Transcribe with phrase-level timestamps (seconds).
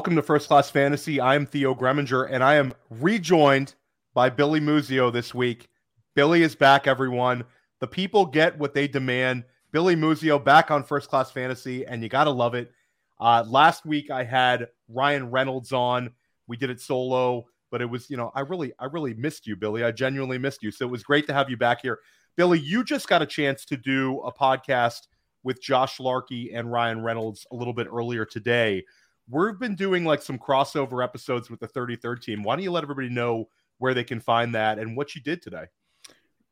[0.00, 1.20] Welcome to First Class Fantasy.
[1.20, 3.74] I am Theo Gremminger, and I am rejoined
[4.14, 5.68] by Billy Muzio this week.
[6.14, 7.44] Billy is back, everyone.
[7.80, 9.44] The people get what they demand.
[9.72, 12.72] Billy Muzio back on First Class Fantasy, and you got to love it.
[13.20, 16.12] Uh, last week I had Ryan Reynolds on.
[16.46, 19.54] We did it solo, but it was, you know, I really, I really missed you,
[19.54, 19.84] Billy.
[19.84, 20.70] I genuinely missed you.
[20.70, 21.98] So it was great to have you back here.
[22.38, 25.08] Billy, you just got a chance to do a podcast
[25.42, 28.82] with Josh Larkey and Ryan Reynolds a little bit earlier today.
[29.30, 32.42] We've been doing like some crossover episodes with the 33rd team.
[32.42, 33.48] Why don't you let everybody know
[33.78, 35.66] where they can find that and what you did today?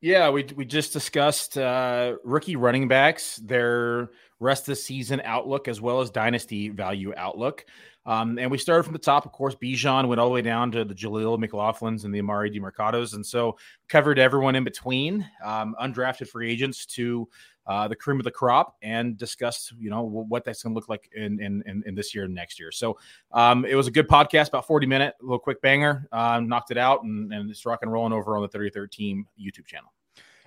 [0.01, 5.66] Yeah, we we just discussed uh, rookie running backs, their rest of the season outlook,
[5.66, 7.64] as well as dynasty value outlook.
[8.06, 9.56] Um, and we started from the top, of course.
[9.56, 13.26] Bijan went all the way down to the Jaleel McLaughlin's and the Emari Demercados, and
[13.26, 17.29] so covered everyone in between, um, undrafted free agents to
[17.69, 20.88] uh, the cream of the crop and discussed, you know, what that's going to look
[20.88, 22.73] like in, in, in this year and next year.
[22.73, 22.99] So
[23.33, 26.71] um, it was a good podcast, about 40 minute, a little quick banger, uh, knocked
[26.71, 29.93] it out and, and it's rock and rolling over on the 33rd team YouTube channel.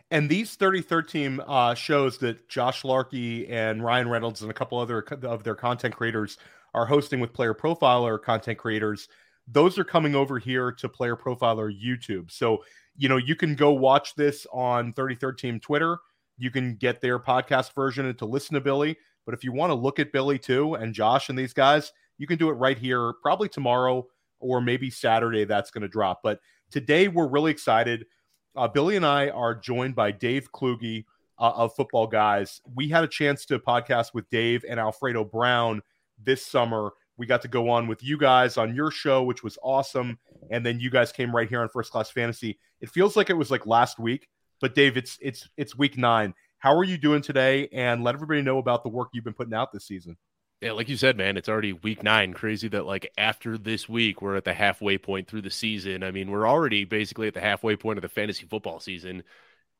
[0.10, 4.80] And these 33rd team uh, shows that Josh Larkey and Ryan Reynolds and a couple
[4.80, 6.38] other of their content creators
[6.74, 9.08] are hosting with Player Profiler content creators.
[9.48, 12.32] Those are coming over here to Player Profiler YouTube.
[12.32, 12.64] So,
[12.98, 16.00] you know, you can go watch this on 33rd Team Twitter
[16.42, 18.98] you can get their podcast version and to listen to Billy.
[19.26, 22.26] But if you want to look at Billy too and Josh and these guys, you
[22.26, 24.08] can do it right here, probably tomorrow
[24.40, 25.46] or maybe Saturday.
[25.46, 26.22] That's going to drop.
[26.24, 26.40] But
[26.72, 28.08] today we're really excited.
[28.56, 31.06] Uh, Billy and I are joined by Dave Kluge
[31.38, 32.60] uh, of Football Guys.
[32.76, 35.84] We had a chance to podcast with Dave and Alfredo Brown
[36.24, 36.94] this summer.
[37.18, 40.18] We got to go on with you guys on your show, which was awesome.
[40.50, 42.58] And then you guys came right here on First Class Fantasy.
[42.82, 44.28] It feels like it was like last week
[44.62, 46.34] but Dave, it's it's it's week nine.
[46.60, 47.68] How are you doing today?
[47.74, 50.16] And let everybody know about the work you've been putting out this season.
[50.62, 52.34] Yeah, like you said, man, it's already week nine.
[52.34, 56.04] Crazy that like after this week, we're at the halfway point through the season.
[56.04, 59.24] I mean, we're already basically at the halfway point of the fantasy football season.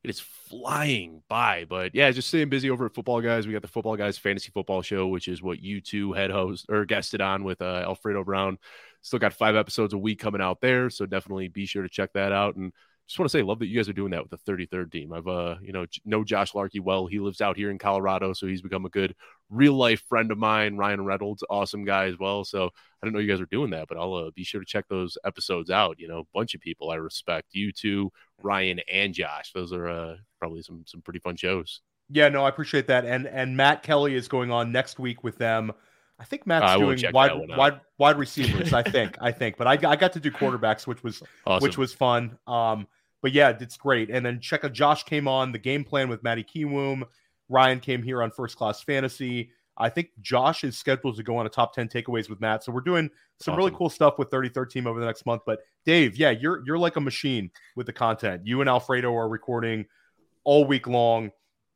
[0.04, 3.46] It is flying by, but yeah, just staying busy over at Football Guys.
[3.46, 6.66] We got the Football Guys Fantasy Football Show, which is what you two head host
[6.70, 8.58] or guested on with uh, Alfredo Brown.
[9.04, 12.14] Still got five episodes a week coming out there, so definitely be sure to check
[12.14, 12.56] that out.
[12.56, 12.74] And
[13.08, 15.12] just want to say, love that you guys are doing that with the 33rd team.
[15.12, 17.08] I've, uh, you know, know Josh Larkey well.
[17.08, 19.16] He lives out here in Colorado, so he's become a good
[19.50, 20.78] real life friend of mine.
[20.78, 22.46] Ryan Reynolds, awesome guy as well.
[22.46, 24.66] So I don't know you guys are doing that, but I'll uh, be sure to
[24.66, 26.00] check those episodes out.
[26.00, 27.50] You know, a bunch of people I respect.
[27.52, 29.52] You two, Ryan and Josh.
[29.54, 31.82] Those are uh, probably some some pretty fun shows.
[32.10, 33.06] Yeah, no, I appreciate that.
[33.06, 35.74] And and Matt Kelly is going on next week with them.
[36.22, 38.74] I think Matt's doing wide wide wide receivers.
[38.74, 41.64] I think I think, but I, I got to do quarterbacks, which was awesome.
[41.64, 42.38] which was fun.
[42.46, 42.88] Um,
[43.24, 44.12] but yeah, it's great.
[44.12, 47.04] And then check out Josh came on the game plan with Maddie Kiwoom.
[47.50, 49.50] Ryan came here on First Class Fantasy.
[49.78, 52.64] I think Josh is scheduled to go on a top 10 takeaways with Matt.
[52.64, 53.10] So we're doing
[53.40, 53.58] some awesome.
[53.58, 55.42] really cool stuff with 33rd team over the next month.
[55.44, 58.46] But Dave, yeah, you're you're like a machine with the content.
[58.46, 59.86] You and Alfredo are recording
[60.44, 61.32] all week long.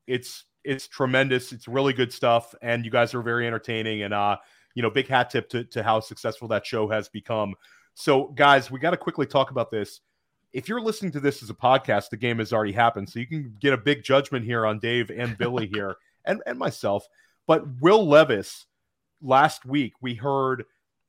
[0.06, 1.51] It's it's tremendous.
[1.51, 2.55] It's really good stuff.
[2.61, 4.03] And you guys are very entertaining.
[4.03, 4.37] And uh,
[4.73, 7.55] you know, big hat tip to, to how successful that show has become.
[7.93, 10.01] So, guys, we got to quickly talk about this
[10.55, 13.09] if you're listening to this as a podcast, the game has already happened.
[13.09, 16.57] So you can get a big judgment here on Dave and Billy here and, and
[16.57, 17.05] myself.
[17.45, 18.65] But Will Levis,
[19.21, 20.63] last week, we heard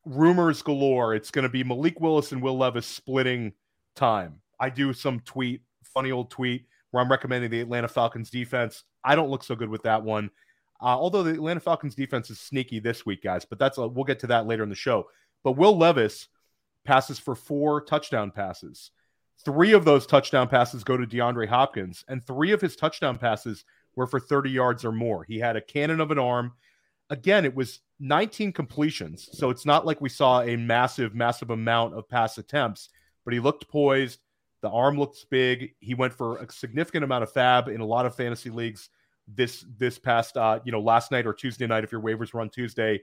[0.04, 1.14] rumors galore.
[1.14, 3.52] It's going to be Malik Willis and Will Levis splitting
[3.94, 4.40] time.
[4.58, 8.84] I do some tweet, funny old tweet, where I'm recommending the Atlanta Falcons defense.
[9.04, 10.30] I don't look so good with that one.
[10.80, 14.04] Uh, although the Atlanta Falcons defense is sneaky this week, guys, but that's a, we'll
[14.04, 15.08] get to that later in the show.
[15.42, 16.28] But Will Levis
[16.84, 18.90] passes for four touchdown passes.
[19.44, 23.64] Three of those touchdown passes go to DeAndre Hopkins, and three of his touchdown passes
[23.94, 25.24] were for 30 yards or more.
[25.24, 26.52] He had a cannon of an arm.
[27.10, 29.28] Again, it was 19 completions.
[29.32, 32.88] So it's not like we saw a massive, massive amount of pass attempts,
[33.24, 34.20] but he looked poised.
[34.66, 35.76] The arm looks big.
[35.78, 38.88] He went for a significant amount of fab in a lot of fantasy leagues
[39.28, 42.50] this this past uh, you know, last night or Tuesday night if your waivers run
[42.50, 43.00] Tuesday.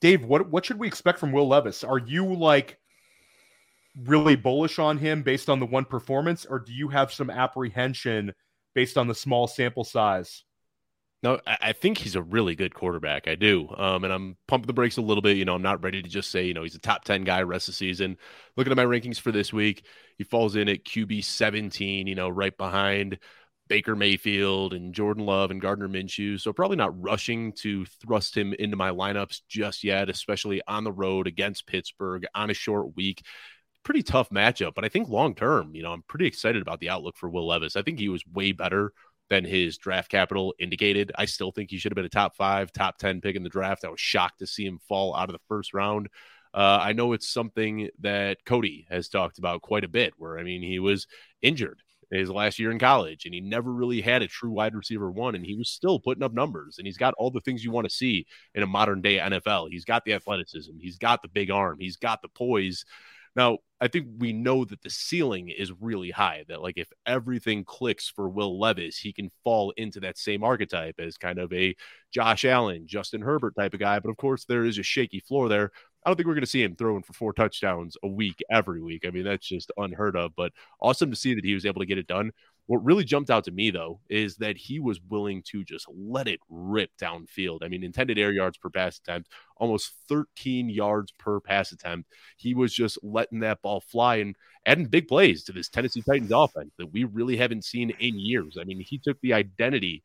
[0.00, 1.82] Dave, what what should we expect from Will Levis?
[1.82, 2.78] Are you like
[4.04, 8.32] really bullish on him based on the one performance, or do you have some apprehension
[8.76, 10.44] based on the small sample size?
[11.24, 13.28] No, I think he's a really good quarterback.
[13.28, 13.66] I do.
[13.78, 15.38] Um, and I'm pumping the brakes a little bit.
[15.38, 17.40] You know, I'm not ready to just say, you know, he's a top 10 guy
[17.40, 18.18] rest of the season.
[18.58, 19.86] Looking at my rankings for this week,
[20.18, 23.20] he falls in at QB 17, you know, right behind
[23.68, 26.38] Baker Mayfield and Jordan Love and Gardner Minshew.
[26.38, 30.92] So probably not rushing to thrust him into my lineups just yet, especially on the
[30.92, 33.22] road against Pittsburgh on a short week
[33.82, 34.74] pretty tough matchup.
[34.74, 37.46] But I think long term, you know, I'm pretty excited about the outlook for Will
[37.46, 37.76] Levis.
[37.76, 38.92] I think he was way better
[39.30, 41.12] than his draft capital indicated.
[41.16, 43.48] I still think he should have been a top five, top 10 pick in the
[43.48, 43.84] draft.
[43.84, 46.08] I was shocked to see him fall out of the first round.
[46.52, 50.44] Uh, I know it's something that Cody has talked about quite a bit, where I
[50.44, 51.06] mean, he was
[51.42, 55.10] injured his last year in college and he never really had a true wide receiver
[55.10, 57.70] one and he was still putting up numbers and he's got all the things you
[57.70, 59.70] want to see in a modern day NFL.
[59.70, 62.84] He's got the athleticism, he's got the big arm, he's got the poise.
[63.36, 66.44] Now, I think we know that the ceiling is really high.
[66.48, 70.94] That like if everything clicks for Will Levis, he can fall into that same archetype
[70.98, 71.74] as kind of a
[72.12, 73.98] Josh Allen, Justin Herbert type of guy.
[73.98, 75.72] But of course, there is a shaky floor there.
[76.04, 78.80] I don't think we're going to see him throwing for four touchdowns a week every
[78.82, 79.04] week.
[79.06, 80.32] I mean, that's just unheard of.
[80.36, 82.30] But awesome to see that he was able to get it done.
[82.66, 86.26] What really jumped out to me, though, is that he was willing to just let
[86.26, 87.58] it rip downfield.
[87.62, 89.28] I mean, intended air yards per pass attempt,
[89.58, 92.10] almost 13 yards per pass attempt.
[92.38, 94.34] He was just letting that ball fly and
[94.64, 98.56] adding big plays to this Tennessee Titans offense that we really haven't seen in years.
[98.58, 100.02] I mean, he took the identity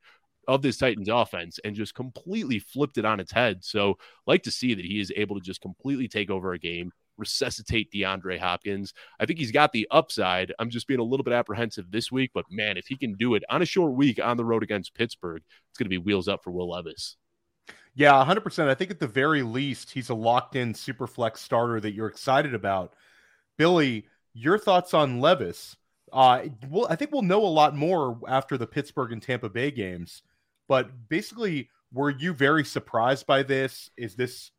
[0.49, 3.63] of this Titans offense and just completely flipped it on its head.
[3.63, 3.97] So,
[4.27, 7.91] like to see that he is able to just completely take over a game, resuscitate
[7.91, 8.93] DeAndre Hopkins.
[9.19, 10.53] I think he's got the upside.
[10.57, 13.35] I'm just being a little bit apprehensive this week, but man, if he can do
[13.35, 16.27] it on a short week on the road against Pittsburgh, it's going to be wheels
[16.27, 17.17] up for Will Levis.
[17.95, 18.67] Yeah, 100%.
[18.67, 22.07] I think at the very least, he's a locked in super flex starter that you're
[22.07, 22.93] excited about.
[23.57, 25.75] Billy, your thoughts on Levis?
[26.11, 29.69] Uh, well, I think we'll know a lot more after the Pittsburgh and Tampa Bay
[29.69, 30.23] games.
[30.67, 33.89] But basically, were you very surprised by this?
[33.97, 34.51] Is this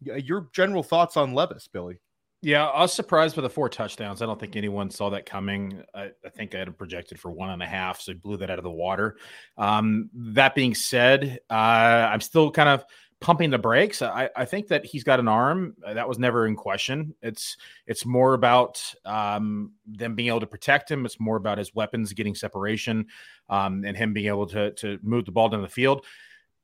[0.00, 1.98] your general thoughts on Levis, Billy?
[2.42, 4.20] Yeah, I was surprised by the four touchdowns.
[4.20, 5.82] I don't think anyone saw that coming.
[5.94, 8.36] I, I think I had him projected for one and a half, so he blew
[8.36, 9.16] that out of the water.
[9.56, 12.84] Um, that being said, uh, I'm still kind of
[13.20, 14.02] pumping the brakes.
[14.02, 17.14] I, I, think that he's got an arm that was never in question.
[17.22, 17.56] It's
[17.86, 21.06] it's more about um, them being able to protect him.
[21.06, 23.06] It's more about his weapons getting separation
[23.48, 26.04] um, and him being able to to move the ball down the field.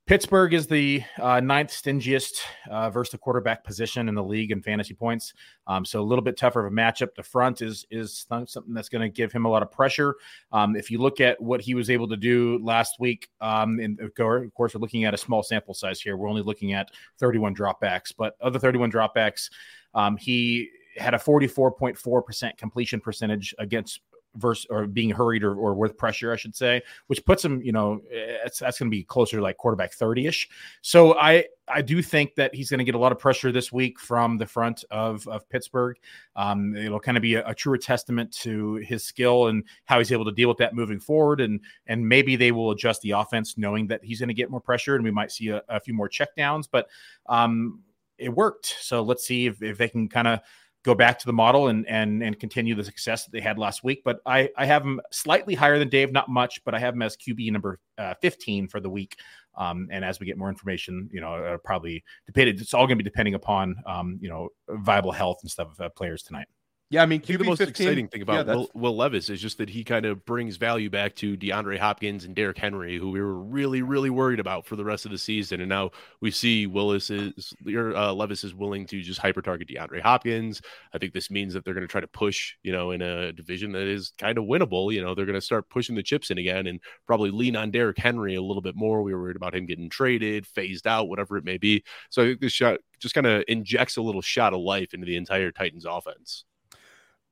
[0.07, 4.61] Pittsburgh is the uh, ninth stingiest uh, versus the quarterback position in the league in
[4.61, 5.33] fantasy points.
[5.69, 7.15] Um, so a little bit tougher of a matchup.
[7.15, 10.17] The front is is something that's going to give him a lot of pressure.
[10.51, 14.01] Um, if you look at what he was able to do last week, um, and
[14.01, 16.17] of course we're looking at a small sample size here.
[16.17, 16.91] We're only looking at
[17.21, 19.51] 31 dropbacks, but of the 31 dropbacks,
[19.95, 24.01] um, he had a 44.4% completion percentage against
[24.37, 27.73] versus or being hurried or, or with pressure, I should say, which puts him, you
[27.73, 28.01] know,
[28.43, 30.49] that's going to be closer to like quarterback 30 ish.
[30.81, 33.71] So I I do think that he's going to get a lot of pressure this
[33.71, 35.97] week from the front of of Pittsburgh.
[36.37, 40.13] Um, it'll kind of be a, a truer testament to his skill and how he's
[40.13, 41.41] able to deal with that moving forward.
[41.41, 44.61] And and maybe they will adjust the offense knowing that he's going to get more
[44.61, 46.69] pressure and we might see a, a few more checkdowns.
[46.71, 46.89] But
[47.27, 47.81] um,
[48.19, 48.77] it worked.
[48.81, 50.41] So let's see if, if they can kind of
[50.85, 53.85] go back to the model and and and continue the success that they had last
[53.85, 54.03] week.
[54.05, 57.03] But I I have them slightly higher than Dave, not much, but I have them
[57.03, 59.17] as QB number uh, 15 for the week.
[59.55, 62.61] Um, and as we get more information, you know, uh, probably depended.
[62.61, 65.81] It's all going to be depending upon um, you know viable health and stuff of
[65.81, 66.49] uh, players tonight.
[66.93, 69.41] Yeah, I mean, QB the most 15, exciting thing about yeah, Will, Will, Levis is
[69.41, 73.11] just that he kind of brings value back to DeAndre Hopkins and Derrick Henry, who
[73.11, 75.63] we were really, really worried about for the rest of the season.
[75.63, 80.03] And now we see Willis is uh, Levis is willing to just hyper target DeAndre
[80.03, 80.61] Hopkins.
[80.93, 83.33] I think this means that they're going to try to push, you know, in a
[83.33, 84.93] division that is kind of winnable.
[84.93, 87.71] You know, they're going to start pushing the chips in again and probably lean on
[87.71, 89.03] Derrick Henry a little bit more.
[89.03, 91.85] We were worried about him getting traded, phased out, whatever it may be.
[92.11, 95.07] So I think this shot just kind of injects a little shot of life into
[95.07, 96.45] the entire Titans offense.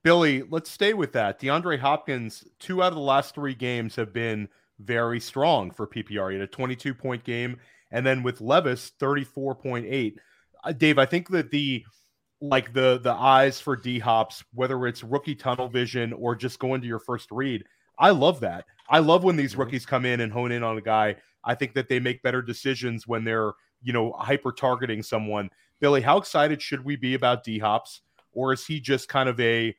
[0.02, 1.40] Billy, let's stay with that.
[1.40, 6.30] DeAndre Hopkins, two out of the last three games have been very strong for PPR.
[6.30, 7.58] He had a 22 point game,
[7.90, 10.14] and then with Levis, 34.8.
[10.64, 11.84] Uh, Dave, I think that the
[12.40, 16.80] like the the eyes for D Hops, whether it's rookie tunnel vision or just going
[16.80, 17.64] to your first read,
[17.98, 18.64] I love that.
[18.88, 19.60] I love when these mm-hmm.
[19.60, 21.16] rookies come in and hone in on a guy.
[21.44, 23.52] I think that they make better decisions when they're
[23.82, 25.50] you know hyper targeting someone.
[25.80, 28.00] Billy, how excited should we be about D Hops,
[28.32, 29.74] or is he just kind of a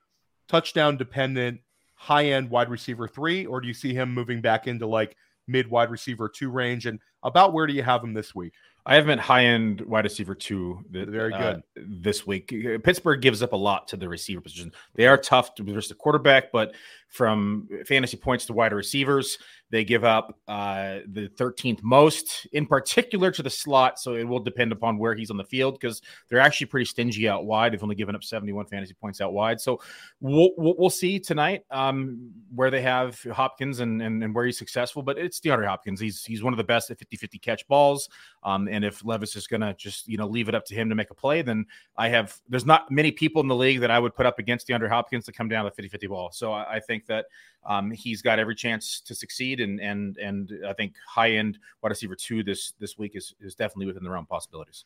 [0.52, 1.62] touchdown dependent
[1.96, 5.16] high end wide receiver three, or do you see him moving back into like
[5.48, 6.86] mid wide receiver two range?
[6.86, 8.54] And about where do you have him this week?
[8.86, 10.84] I have him at high end wide receiver two.
[10.90, 12.50] Very good uh, this week.
[12.84, 14.74] Pittsburgh gives up a lot to the receiver position.
[14.96, 16.74] They are tough to versus the quarterback, but
[17.08, 19.38] from fantasy points to wide receivers,
[19.72, 24.00] they give up uh, the 13th most, in particular to the slot.
[24.00, 27.30] So it will depend upon where he's on the field because they're actually pretty stingy
[27.30, 27.72] out wide.
[27.72, 29.62] They've only given up 71 fantasy points out wide.
[29.62, 29.80] So
[30.20, 35.04] we'll, we'll see tonight um, where they have Hopkins and, and, and where he's successful.
[35.04, 36.02] But it's DeAndre Hopkins.
[36.02, 38.10] He's he's one of the best at 50 50 catch balls.
[38.44, 40.90] Um, and if Levis is going to just you know leave it up to him
[40.90, 41.66] to make a play, then
[41.98, 44.68] I have there's not many people in the league that I would put up against
[44.68, 46.32] DeAndre Hopkins to come down the 50 50 ball.
[46.34, 47.28] So I, I think that
[47.66, 51.90] um, he's got every chance to succeed and and and I think high end wide
[51.90, 54.86] receiver two this this week is is definitely within the realm of possibilities.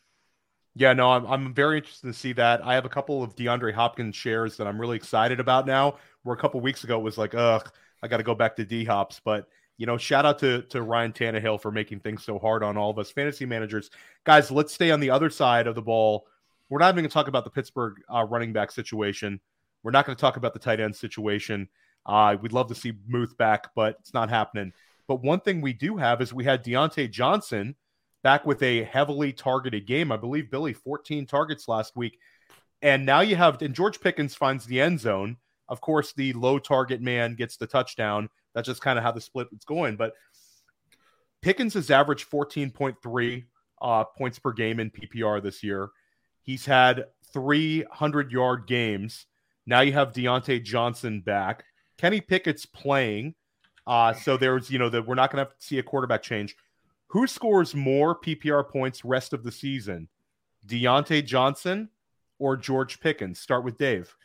[0.76, 2.64] Yeah, no, I'm I'm very interested to see that.
[2.66, 5.98] I have a couple of DeAndre Hopkins shares that I'm really excited about now.
[6.24, 7.72] Where a couple weeks ago it was like, ugh,
[8.04, 10.82] I got to go back to D Hops, but you know, shout out to to
[10.82, 13.90] Ryan Tannehill for making things so hard on all of us fantasy managers.
[14.26, 16.28] Guys, let's stay on the other side of the ball.
[16.70, 19.40] We're not even going to talk about the Pittsburgh uh, running back situation.
[19.84, 21.70] We're not going to talk about the tight end situation.
[22.06, 24.74] Uh, we'd love to see Muth back, but it's not happening.
[25.08, 27.76] But one thing we do have is we had Diontae Johnson
[28.24, 30.12] back with a heavily targeted game.
[30.12, 32.20] I believe Billy 14 targets last week.
[32.82, 35.38] And now you have, and George Pickens finds the end zone.
[35.70, 38.30] Of course, the low target man gets the touchdown.
[38.54, 39.96] That's just kind of how the split is going.
[39.96, 40.14] But
[41.42, 43.44] Pickens has averaged 14.3
[43.82, 45.90] uh, points per game in PPR this year.
[46.42, 49.26] He's had 300 yard games.
[49.66, 51.66] Now you have Diontae Johnson back.
[51.98, 53.36] Kenny Pickett's playing.
[53.88, 56.24] Uh, so there's, you know, that we're not going to have to see a quarterback
[56.24, 56.56] change.
[57.08, 60.10] Who scores more PPR points rest of the season?
[60.66, 61.90] Diontae Johnson
[62.40, 63.40] or George Pickens?
[63.40, 64.16] Start with Dave.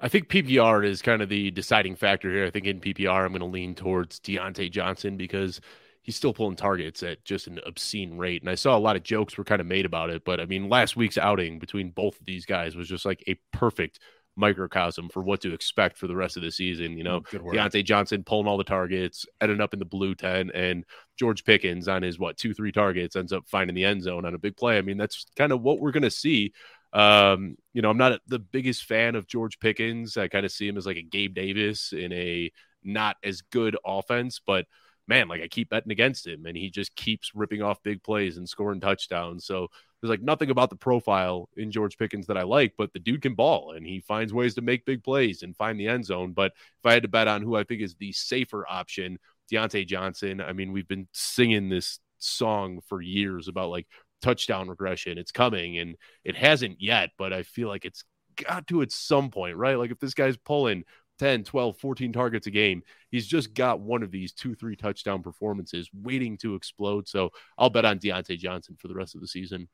[0.00, 2.44] I think PPR is kind of the deciding factor here.
[2.44, 5.60] I think in PPR, I'm going to lean towards Diontae Johnson because
[6.02, 8.42] he's still pulling targets at just an obscene rate.
[8.42, 10.24] And I saw a lot of jokes were kind of made about it.
[10.24, 13.34] But I mean, last week's outing between both of these guys was just like a
[13.52, 13.98] perfect
[14.36, 16.96] microcosm for what to expect for the rest of the season.
[16.96, 17.20] You know,
[17.54, 20.84] Diontae Johnson pulling all the targets, ending up in the blue tent, and
[21.18, 24.34] George Pickens on his, what, two, three targets ends up finding the end zone on
[24.34, 24.78] a big play.
[24.78, 26.52] I mean, that's kind of what we're going to see
[26.92, 30.16] um, you know, I'm not the biggest fan of George Pickens.
[30.16, 32.50] I kind of see him as like a Gabe Davis in a
[32.82, 34.64] not as good offense, but
[35.08, 38.36] man, like I keep betting against him and he just keeps ripping off big plays
[38.36, 39.46] and scoring touchdowns.
[39.46, 39.68] So
[40.00, 43.22] there's like nothing about the profile in George Pickens that I like, but the dude
[43.22, 46.32] can ball and he finds ways to make big plays and find the end zone.
[46.32, 49.18] But if I had to bet on who I think is the safer option,
[49.50, 53.86] Diontae Johnson, I mean, we've been singing this song for years about like
[54.22, 55.18] touchdown regression.
[55.18, 58.04] It's coming and it hasn't yet, but I feel like it's
[58.36, 59.78] got to at some point, right?
[59.78, 60.84] Like if this guy's pulling
[61.18, 65.22] 10, 12, 14 targets a game, he's just got one of these two, three touchdown
[65.22, 67.08] performances waiting to explode.
[67.08, 69.68] So I'll bet on Diontae Johnson for the rest of the season.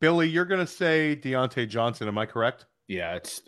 [0.00, 2.08] Billy, you're going to say Diontae Johnson.
[2.08, 2.66] Am I correct?
[2.88, 3.40] Yeah, it's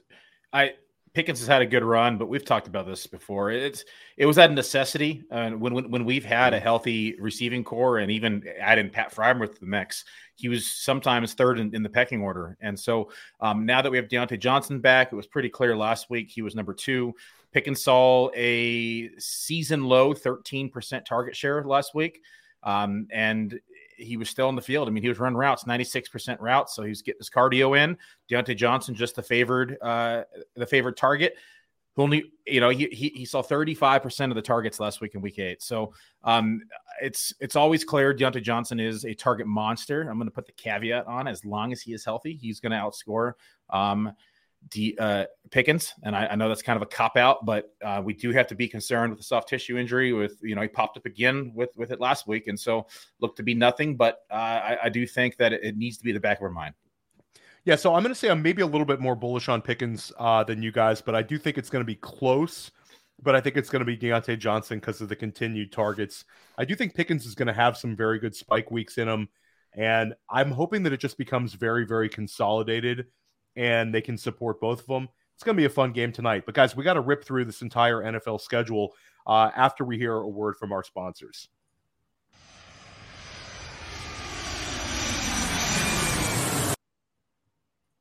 [0.52, 0.72] I
[1.16, 3.50] Pickens has had a good run, but we've talked about this before.
[3.50, 3.86] It's
[4.18, 8.00] it was that necessity, and uh, when, when when we've had a healthy receiving corps,
[8.00, 10.04] and even add in Pat Freiermuth to the mix,
[10.34, 12.58] he was sometimes third in, in the pecking order.
[12.60, 16.10] And so um, now that we have Diontae Johnson back, it was pretty clear last
[16.10, 17.14] week he was number two.
[17.50, 22.20] Pickens saw a season low 13% target share last week.
[22.62, 23.58] Um, and
[23.96, 24.88] he was still in the field.
[24.88, 27.96] I mean, he was running routes, 96% routes, so he's getting his cardio in.
[28.30, 30.24] Diontae Johnson just the favored uh
[30.54, 31.34] the favorite target.
[31.94, 35.22] Who only, you know, he, he, he saw 35% of the targets last week in
[35.22, 35.62] week eight.
[35.62, 36.60] So um
[37.00, 40.02] it's it's always clear Diontae Johnson is a target monster.
[40.02, 43.32] I'm gonna put the caveat on as long as he is healthy, he's gonna outscore
[43.70, 44.12] um
[44.68, 48.02] D, uh, Pickens, and I, I, know that's kind of a cop out, but uh,
[48.04, 50.12] we do have to be concerned with the soft tissue injury.
[50.12, 52.86] With you know, he popped up again with with it last week, and so
[53.20, 53.96] looked to be nothing.
[53.96, 56.42] But uh, I, I, do think that it, it, needs to be the back of
[56.42, 56.74] our mind.
[57.64, 60.12] Yeah, so I'm going to say I'm maybe a little bit more bullish on Pickens
[60.18, 62.70] uh, than you guys, but I do think it's going to be close.
[63.22, 66.24] But I think it's going to be Diontae Johnson because of the continued targets.
[66.58, 69.28] I do think Pickens is going to have some very good spike weeks in him,
[69.72, 73.06] and I'm hoping that it just becomes very, very consolidated
[73.56, 75.08] and they can support both of them.
[75.34, 76.44] It's going to be a fun game tonight.
[76.46, 78.94] But guys, we got to rip through this entire NFL schedule
[79.26, 81.48] uh, after we hear a word from our sponsors.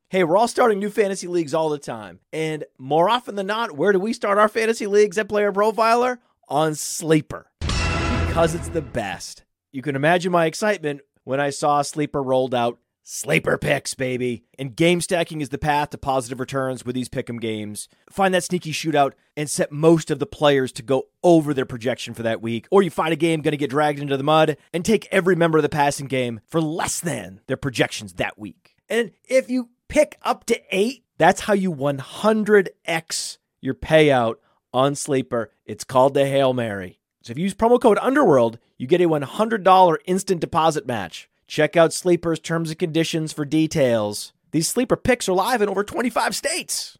[0.09, 2.19] Hey, we're all starting new fantasy leagues all the time.
[2.31, 6.19] And more often than not, where do we start our fantasy leagues at Player Profiler?
[6.47, 7.51] On Sleeper.
[7.59, 9.43] Because it's the best.
[9.73, 14.45] You can imagine my excitement when I saw Sleeper rolled out Sleeper picks, baby.
[14.57, 17.87] And game stacking is the path to positive returns with these pick'em games.
[18.09, 22.15] Find that sneaky shootout and set most of the players to go over their projection
[22.15, 22.65] for that week.
[22.71, 25.35] Or you find a game going to get dragged into the mud and take every
[25.35, 28.75] member of the passing game for less than their projections that week.
[28.89, 34.37] And if you pick up to eight, that's how you 100x your payout
[34.73, 35.51] on Sleeper.
[35.67, 37.01] It's called the Hail Mary.
[37.21, 41.29] So if you use promo code Underworld, you get a $100 instant deposit match.
[41.47, 44.33] Check out Sleeper's terms and conditions for details.
[44.51, 46.97] These Sleeper picks are live in over 25 states.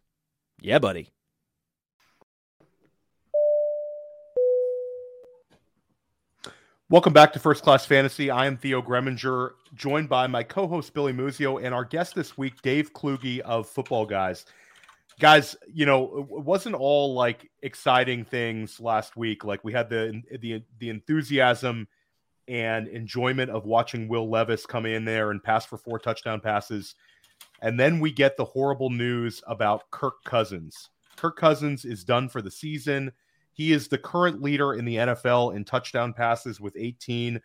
[0.60, 1.10] Yeah, buddy.
[6.88, 8.30] Welcome back to First Class Fantasy.
[8.30, 12.62] I am Theo Gremminger, joined by my co-host Billy Muzio and our guest this week,
[12.62, 14.44] Dave Kluge of Football Guys.
[15.18, 19.44] guys, you know, it wasn't all like exciting things last week.
[19.44, 21.88] Like we had the the the enthusiasm
[22.48, 26.94] and enjoyment of watching Will Levis come in there and pass for four touchdown passes.
[27.62, 30.90] And then we get the horrible news about Kirk Cousins.
[31.16, 33.12] Kirk Cousins is done for the season.
[33.52, 37.40] He is the current leader in the NFL in touchdown passes with 18,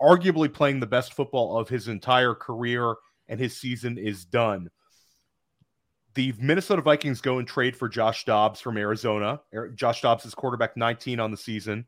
[0.00, 2.96] arguably playing the best football of his entire career,
[3.28, 4.68] and his season is done
[6.18, 9.40] the Minnesota Vikings go and trade for Josh Dobbs from Arizona.
[9.54, 11.86] Er, Josh Dobbs is quarterback 19 on the season.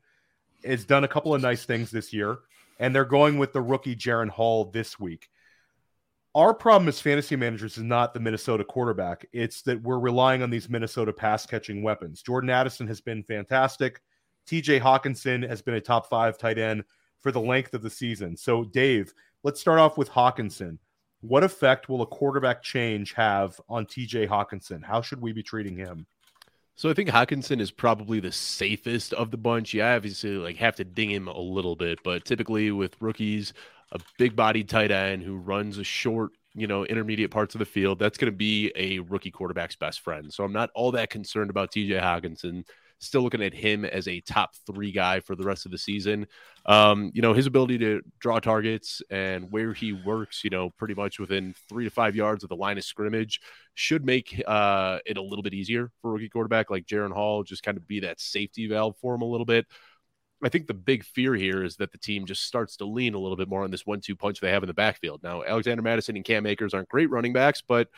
[0.65, 2.39] Has done a couple of nice things this year,
[2.79, 5.29] and they're going with the rookie Jaren Hall this week.
[6.33, 9.25] Our problem as fantasy managers is not the Minnesota quarterback.
[9.33, 12.21] It's that we're relying on these Minnesota pass catching weapons.
[12.21, 14.01] Jordan Addison has been fantastic.
[14.47, 16.85] TJ Hockenson has been a top five tight end
[17.19, 18.37] for the length of the season.
[18.37, 19.13] So, Dave,
[19.43, 20.77] let's start off with Hockenson.
[21.21, 24.83] What effect will a quarterback change have on TJ Hockenson?
[24.83, 26.07] How should we be treating him?
[26.81, 29.71] So I think Hockenson is probably the safest of the bunch.
[29.71, 33.53] Yeah, obviously like have to ding him a little bit, but typically with rookies,
[33.91, 37.65] a big bodied tight end who runs a short, you know, intermediate parts of the
[37.65, 40.33] field, that's going to be a rookie quarterback's best friend.
[40.33, 42.65] So I'm not all that concerned about TJ Hockenson
[43.01, 46.27] still looking at him as a top three guy for the rest of the season.
[46.65, 50.93] Um, you know, his ability to draw targets and where he works, you know, pretty
[50.93, 53.41] much within three to five yards of the line of scrimmage
[53.73, 57.63] should make uh, it a little bit easier for rookie quarterback like Jaren Hall, just
[57.63, 59.65] kind of be that safety valve for him a little bit.
[60.43, 63.19] I think the big fear here is that the team just starts to lean a
[63.19, 65.21] little bit more on this one two punch they have in the backfield.
[65.23, 67.89] Now, Alexander Mattison and Cam Akers aren't great running backs, but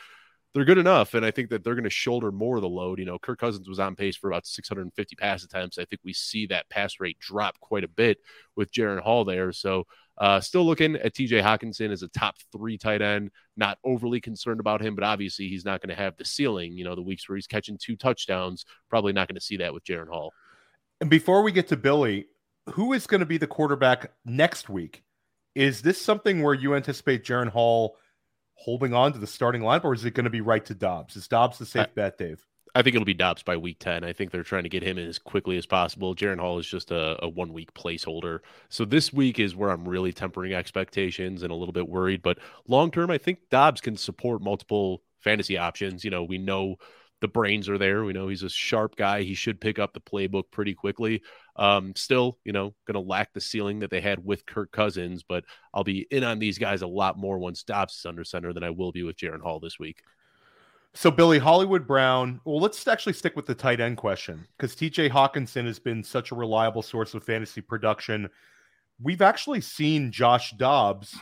[0.54, 3.00] they're good enough, and I think that they're going to shoulder more of the load.
[3.00, 5.78] You know, Kirk Cousins was on pace for about 650 pass attempts.
[5.78, 8.18] I think we see that pass rate drop quite a bit
[8.54, 9.50] with Jaren Hall there.
[9.52, 9.84] So,
[10.16, 13.32] uh, still looking at TJ Hockenson as a top three tight end.
[13.56, 16.78] Not overly concerned about him, but obviously he's not going to have the ceiling.
[16.78, 19.74] You know, the weeks where he's catching two touchdowns, probably not going to see that
[19.74, 20.32] with Jaren Hall.
[21.00, 22.26] And before we get to Billy,
[22.70, 25.02] who is going to be the quarterback next week?
[25.54, 27.96] Is this something where you anticipate Jaren Hall?
[28.54, 31.16] Holding on to the starting lineup, or is it going to be right to Dobbs?
[31.16, 32.44] Is Dobbs the safe I, bet, Dave?
[32.74, 34.02] I think it'll be Dobbs by week 10.
[34.02, 36.14] I think they're trying to get him in as quickly as possible.
[36.14, 38.40] Jaren Hall is just a, a one week placeholder.
[38.68, 42.22] So this week is where I'm really tempering expectations and a little bit worried.
[42.22, 46.04] But long term, I think Dobbs can support multiple fantasy options.
[46.04, 46.76] You know, we know
[47.20, 48.04] the brains are there.
[48.04, 49.22] We know he's a sharp guy.
[49.22, 51.22] He should pick up the playbook pretty quickly.
[51.56, 55.22] Um, still, you know, going to lack the ceiling that they had with Kirk Cousins,
[55.22, 58.52] but I'll be in on these guys a lot more once Dobbs is under center
[58.52, 60.02] than I will be with Jaren Hall this week.
[60.96, 62.40] So, Billy Hollywood Brown.
[62.44, 66.30] Well, let's actually stick with the tight end question because TJ Hockenson has been such
[66.30, 68.28] a reliable source of fantasy production.
[69.02, 71.16] We've actually seen Josh Dobbs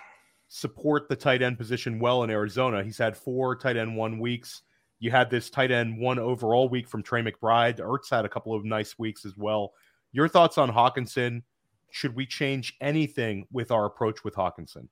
[0.49, 2.85] support the tight end position well in Arizona.
[2.85, 4.61] He's had four tight end one weeks.
[5.01, 7.81] You had this tight end one overall week from Trey McBride.
[7.81, 9.73] Ertz had a couple of nice weeks as well.
[10.12, 11.42] Your thoughts on Hockenson?
[11.90, 14.88] Should we change anything with our approach with Hockenson?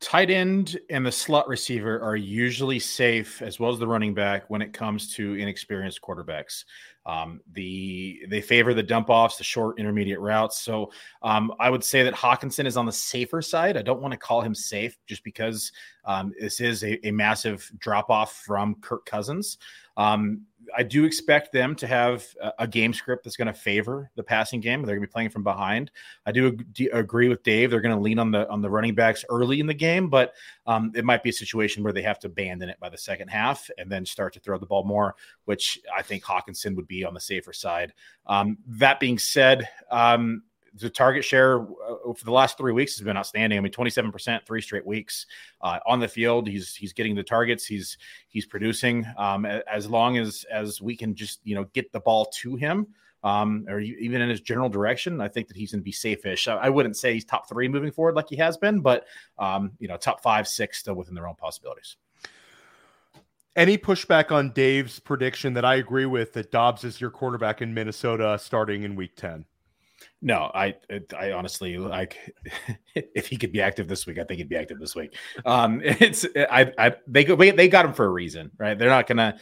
[0.00, 4.48] Tight end and the slot receiver are usually safe as well as the running back
[4.48, 6.64] when it comes to inexperienced quarterbacks.
[7.04, 10.62] Um, the they favor the dump offs, the short intermediate routes.
[10.62, 13.76] So um, I would say that Hockenson is on the safer side.
[13.76, 15.70] I don't want to call him safe just because
[16.06, 19.58] um, this is a, a massive drop off from Kirk Cousins.
[19.98, 20.46] Um,
[20.76, 22.26] I do expect them to have
[22.58, 24.82] a, game script that's going to favor the passing game.
[24.82, 25.90] They're going to be playing from behind.
[26.26, 27.70] I do ag- agree with Dave.
[27.70, 30.32] They're going to lean on the on the running backs early in the game, but
[30.66, 33.28] um, it might be a situation where they have to abandon it by the second
[33.28, 37.04] half and then start to throw the ball more, which I think Hockenson would be
[37.04, 37.92] on the safer side.
[38.26, 40.42] Um, that being said, um,
[40.74, 43.58] the target share uh, for the last three weeks has been outstanding.
[43.58, 45.26] I mean, 27%, three straight weeks
[45.60, 46.48] uh, on the field.
[46.48, 47.66] He's he's getting the targets.
[47.66, 49.06] He's he's producing.
[49.16, 52.86] Um, as long as as we can just you know get the ball to him,
[53.22, 56.48] um, or even in his general direction, I think that he's going to be safe-ish.
[56.48, 59.06] I, I, wouldn't say he's top three moving forward like he has been, but
[59.38, 61.96] um, you know, top five, six still within their own possibilities.
[63.56, 67.74] Any pushback on Dave's prediction that I agree with that Dobbs is your quarterback in
[67.74, 69.44] Minnesota starting in Week Ten?
[70.22, 70.74] No, I
[71.18, 72.34] I honestly like
[72.94, 75.16] if he could be active this week, I think he'd be active this week.
[75.46, 78.78] Um, it's I I they they got him for a reason, right?
[78.78, 79.38] They're not gonna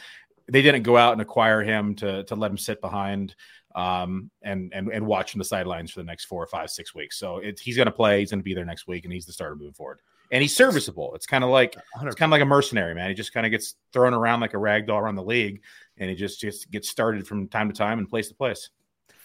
[0.50, 3.34] they didn't go out and acquire him to to let him sit behind
[3.74, 6.94] um and and and watch from the sidelines for the next four or five six
[6.94, 7.18] weeks.
[7.18, 8.20] So it, he's gonna play.
[8.20, 10.00] He's gonna be there next week, and he's the starter moving forward.
[10.30, 11.14] And he's serviceable.
[11.14, 13.08] It's kind of like it's kind of like a mercenary man.
[13.08, 15.62] He just kind of gets thrown around like a rag doll around the league,
[15.96, 18.70] and he just just gets started from time to time and place to place.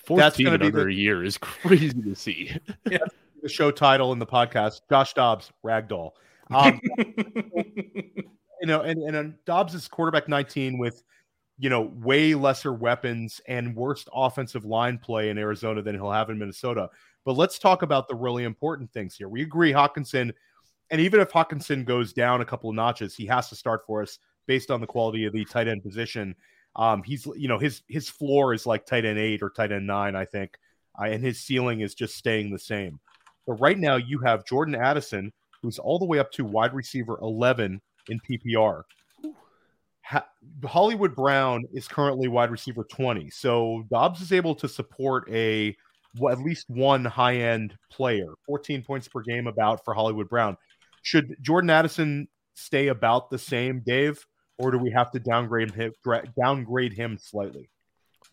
[0.05, 2.55] 14 That's going to be the, a year is crazy to see.
[2.89, 2.97] yeah,
[3.41, 6.11] the show title in the podcast: Josh Dobbs, Ragdoll.
[6.51, 11.03] Um, you know, and and Dobbs is quarterback 19 with
[11.59, 16.29] you know, way lesser weapons and worst offensive line play in Arizona than he'll have
[16.29, 16.89] in Minnesota.
[17.25, 19.29] But let's talk about the really important things here.
[19.29, 20.33] We agree Hockenson,
[20.89, 24.01] and even if Hockenson goes down a couple of notches, he has to start for
[24.01, 26.35] us based on the quality of the tight end position.
[26.75, 29.85] Um, he's you know his his floor is like tight end eight or tight end
[29.85, 30.57] nine, I think,
[30.99, 32.99] uh, and his ceiling is just staying the same.
[33.45, 35.31] But right now you have Jordan Addison,
[35.61, 38.83] who's all the way up to wide receiver eleven in PPR.
[40.05, 40.27] Ha-
[40.65, 45.75] Hollywood Brown is currently wide receiver twenty, so Dobbs is able to support a
[46.19, 48.33] well, at least one high end player.
[48.47, 50.57] Fourteen points per game about for Hollywood Brown.
[51.03, 54.25] Should Jordan Addison stay about the same, Dave?
[54.57, 55.93] Or do we have to downgrade him
[56.37, 57.69] downgrade him slightly?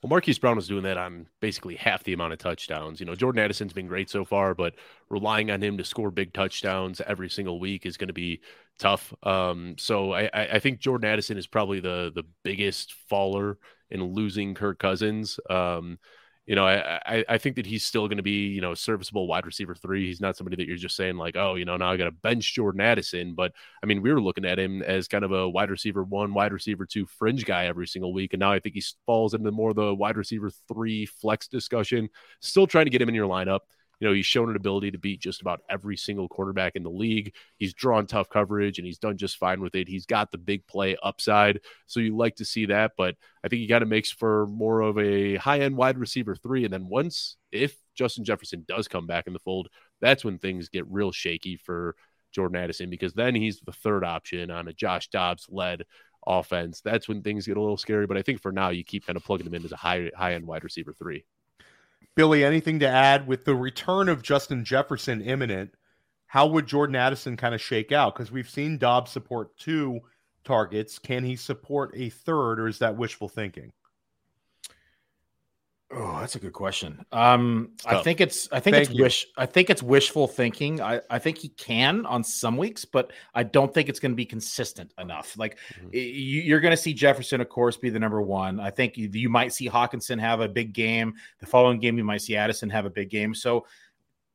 [0.02, 3.00] Well, Marquise Brown was doing that on basically half the amount of touchdowns.
[3.00, 4.74] You know, Jordan Addison's been great so far, but
[5.10, 8.40] relying on him to score big touchdowns every single week is going to be
[8.78, 9.12] tough.
[9.22, 13.58] Um, so I, I think Jordan Addison is probably the the biggest faller
[13.90, 15.38] in losing Kirk Cousins.
[15.50, 15.98] Um,
[16.46, 19.46] you know, I, I, think that he's still going to be, you know, serviceable wide
[19.46, 20.06] receiver three.
[20.06, 22.10] He's not somebody that you're just saying like, oh, you know, now I got to
[22.10, 23.34] bench Jordan Addison.
[23.34, 26.34] But I mean, we were looking at him as kind of a wide receiver one,
[26.34, 28.32] wide receiver two fringe guy every single week.
[28.32, 32.08] And now I think he falls into more the wide receiver three flex discussion.
[32.40, 33.60] Still trying to get him in your lineup.
[34.00, 36.90] You know, he's shown an ability to beat just about every single quarterback in the
[36.90, 37.34] league.
[37.56, 39.88] He's drawn tough coverage and he's done just fine with it.
[39.88, 41.60] He's got the big play upside.
[41.86, 42.92] So you like to see that.
[42.96, 46.34] But I think he kind of makes for more of a high end wide receiver
[46.34, 46.64] three.
[46.64, 49.68] And then once, if Justin Jefferson does come back in the fold,
[50.00, 51.94] that's when things get real shaky for
[52.32, 55.84] Jordan Addison because then he's the third option on a Josh Dobbs led
[56.26, 56.80] offense.
[56.80, 58.06] That's when things get a little scary.
[58.06, 60.10] But I think for now, you keep kind of plugging him in as a high
[60.16, 61.24] high end wide receiver three.
[62.14, 65.74] Billy, anything to add with the return of Justin Jefferson imminent?
[66.26, 68.14] How would Jordan Addison kind of shake out?
[68.14, 70.00] Because we've seen Dobbs support two
[70.44, 70.98] targets.
[70.98, 73.72] Can he support a third, or is that wishful thinking?
[75.92, 77.04] Oh, that's a good question.
[77.10, 79.02] Um, I think it's I think Thank it's you.
[79.02, 80.80] wish I think it's wishful thinking.
[80.80, 84.16] I, I think he can on some weeks, but I don't think it's going to
[84.16, 85.36] be consistent enough.
[85.36, 85.88] Like mm-hmm.
[85.92, 88.60] you, are going to see Jefferson, of course, be the number one.
[88.60, 91.14] I think you, you might see Hockenson have a big game.
[91.40, 93.34] The following game, you might see Addison have a big game.
[93.34, 93.66] So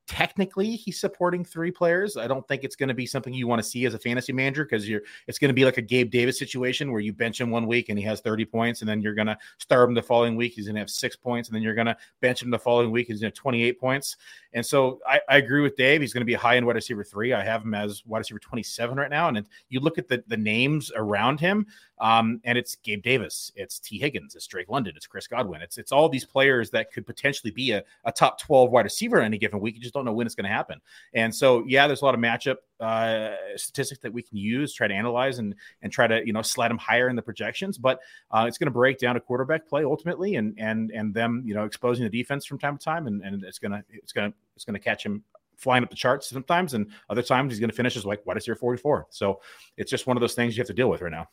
[0.08, 2.15] technically he's supporting three players.
[2.18, 4.34] I don't think it's going to be something you want to see as a fantasy
[4.34, 7.41] manager because you're it's going to be like a Gabe Davis situation where you bench
[7.41, 9.96] him one week and he has 30 points, and then you're going to start him
[9.96, 10.54] the following week.
[10.54, 12.91] He's going to have six points, and then you're going to bench him the following
[12.91, 13.08] week.
[13.08, 14.18] He's going to have 28 points.
[14.54, 16.02] And so I, I agree with Dave.
[16.02, 17.34] He's going to be a high end wide receiver three.
[17.34, 19.28] I have him as wide receiver 27 right now.
[19.28, 21.65] And you look at the, the names around him,
[22.00, 25.62] um, and it's Gabe Davis, it's Tee Higgins, it's Drake London, it's Chris Godwin.
[25.62, 29.20] It's it's all these players that could potentially be a, a top 12 wide receiver
[29.20, 29.76] in any given week.
[29.76, 30.80] You just don't know when it's going to happen.
[31.14, 34.88] And so, yeah, there's a lot of matchup uh, statistics that we can use, try
[34.88, 37.78] to analyze and and try to you know slide them higher in the projections.
[37.78, 38.00] But
[38.32, 41.56] uh, it's going to break down to quarterback play ultimately, and and and them you
[41.56, 44.66] know exposing the defense from time to time, and, and it's gonna it's gonna it's
[44.66, 45.24] gonna catch him
[45.58, 48.36] flying up the charts sometimes, and other times he's going to finish as like wide
[48.36, 49.08] receiver 44.
[49.10, 49.42] So
[49.78, 51.30] it's just one of those things you have to deal with right now.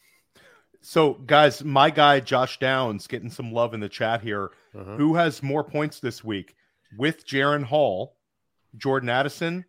[0.80, 4.50] So, guys, my guy Josh Downs getting some love in the chat here.
[4.76, 4.96] Uh-huh.
[4.96, 6.56] Who has more points this week
[6.98, 8.16] with Jaren Hall,
[8.76, 9.64] Jordan Addison,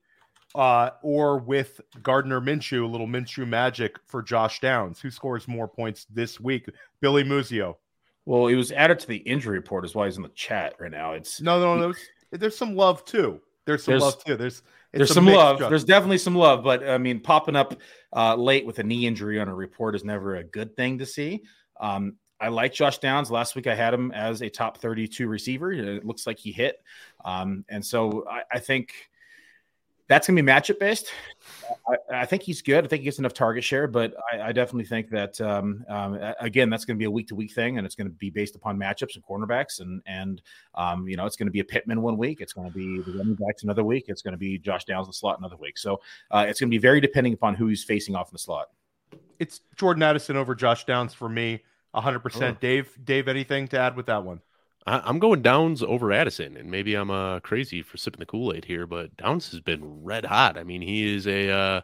[0.56, 5.00] uh, or with Gardner Minshew, a little Minshew magic for Josh Downs?
[5.02, 6.70] Who scores more points this week?
[7.02, 7.76] Billy Muzio.
[8.26, 10.92] Well, he was added to the injury report as why he's in the chat right
[10.92, 11.14] now.
[11.14, 11.82] It's no, no, no.
[11.82, 11.98] There's,
[12.32, 13.42] there's some love too.
[13.66, 14.38] There's some there's, love too.
[14.38, 14.62] There's
[14.94, 15.60] there's some love.
[15.60, 17.76] There's definitely some love, but I mean, popping up
[18.16, 21.06] uh, late with a knee injury on a report is never a good thing to
[21.06, 21.44] see.
[21.80, 23.32] Um, I like Josh Downs.
[23.32, 25.72] Last week I had him as a top 32 receiver.
[25.72, 26.84] It looks like he hit.
[27.24, 28.94] Um, and so I, I think
[30.10, 31.08] that's going to be matchup based.
[31.88, 32.84] I, I, think he's good.
[32.84, 36.20] I think he gets enough target share, but I, I definitely think that um, um,
[36.42, 38.30] again, that's going to be a week to week thing, and it's going to be
[38.30, 40.42] based upon matchups and cornerbacks, and and
[40.76, 43.00] um, you know, it's going to be a Pittman one week, it's going to be
[43.00, 45.56] the running backs another week, it's going to be Josh Downs in the slot another
[45.56, 45.78] week.
[45.78, 48.40] So uh, it's going to be very depending upon who he's facing off in the
[48.40, 48.68] slot.
[49.40, 51.62] It's Jordan Addison over Josh Downs for me,
[51.94, 52.60] hundred percent.
[52.60, 54.42] Dave, Dave, anything to add with that one?
[54.86, 58.54] I, am going Downs over Addison, and maybe I'm uh, crazy for sipping the Kool
[58.54, 60.58] Aid here, but Downs has been red hot.
[60.58, 61.82] I mean, he is a uh,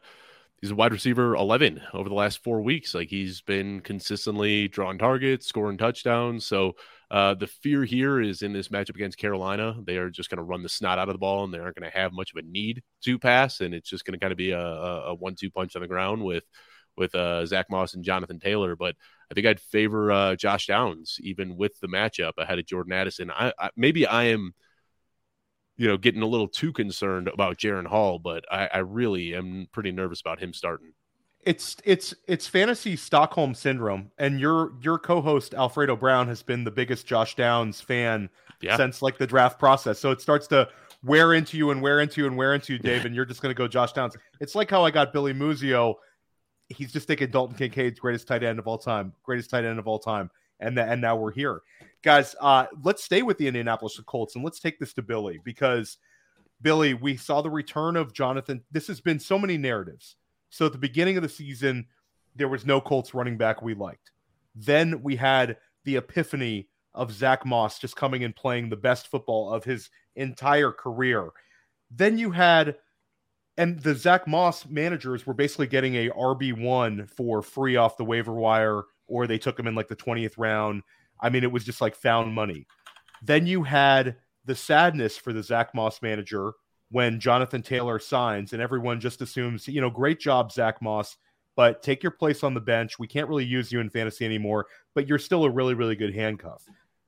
[0.59, 2.93] he's a wide receiver 11 over the last four weeks.
[2.93, 6.45] Like he's been consistently drawing targets, scoring touchdowns.
[6.45, 6.75] So
[7.09, 10.43] uh, the fear here is in this matchup against Carolina, they are just going to
[10.43, 12.37] run the snot out of the ball, and they aren't going to have much of
[12.37, 15.49] a need to pass, and it's just going to kind of be a, a one-two
[15.51, 16.43] punch on the ground with
[16.97, 18.75] with uh, Zack Moss and Jonathan Taylor.
[18.75, 18.95] But
[19.31, 23.31] I think I'd favor uh, Josh Downs even with the matchup ahead of Jordan Addison.
[23.31, 24.53] I, I, maybe I am,
[25.77, 29.67] you know, getting a little too concerned about Jaren Hall, but I, I really am
[29.71, 30.93] pretty nervous about him starting.
[31.41, 36.71] It's it's it's fantasy Stockholm syndrome, and your your co-host Alfredo Brown has been the
[36.71, 38.29] biggest Josh Downs fan
[38.61, 38.75] yeah.
[38.75, 39.99] since like the draft process.
[39.99, 40.67] So it starts to
[41.01, 43.41] wear into you and wear into you and wear into you, Dave, and you're just
[43.41, 44.17] going to go Josh Downs.
[44.41, 45.95] It's like how I got Billy Muzio.
[46.69, 49.87] He's just taking Dalton Kincaid's greatest tight end of all time, greatest tight end of
[49.87, 50.29] all time,
[50.59, 51.61] and and now we're here,
[52.03, 52.35] guys.
[52.39, 55.97] Uh, let's stay with the Indianapolis Colts and let's take this to Billy because
[56.61, 58.61] Billy, we saw the return of Jonathan.
[58.71, 60.15] This has been so many narratives.
[60.49, 61.87] So at the beginning of the season,
[62.35, 64.11] there was no Colts running back we liked.
[64.55, 69.53] Then we had the epiphany of Zack Moss just coming and playing the best football
[69.53, 71.29] of his entire career.
[71.91, 72.75] Then you had,
[73.59, 78.31] and the Zack Moss managers were basically getting a RB1 for free off the waiver
[78.31, 80.81] wire, or they took him in like the 20th round.
[81.19, 82.67] I mean, it was just like found money.
[83.21, 86.53] Then you had the sadness for the Zack Moss manager
[86.89, 91.17] when Jonathan Taylor signs, and everyone just assumes, you know, great job, Zack Moss,
[91.57, 92.97] but take your place on the bench.
[92.97, 96.15] We can't really use you in fantasy anymore, but you're still a really, really good
[96.15, 96.63] handcuff.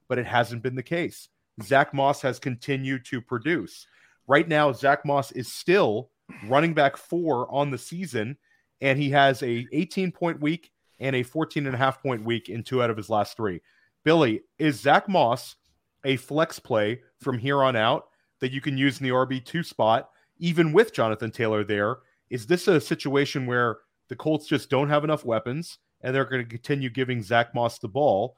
[0.10, 1.30] But it hasn't been the case.
[1.64, 3.88] Zack Moss has continued to produce.
[4.28, 6.10] Right now, Zack Moss is still
[6.48, 8.38] running back four on the season,
[8.82, 12.50] and he has a 18 point week and a 14 and a half point week
[12.50, 13.62] in two out of his last three.
[14.04, 15.56] Billy, is Zack Moss
[16.04, 18.06] a flex play from here on out
[18.40, 21.98] that you can use in the RB2 spot, even with Jonathan Taylor there?
[22.30, 23.78] Is this a situation where
[24.10, 27.78] the Colts just don't have enough weapons and they're going to continue giving Zack Moss
[27.78, 28.36] the ball?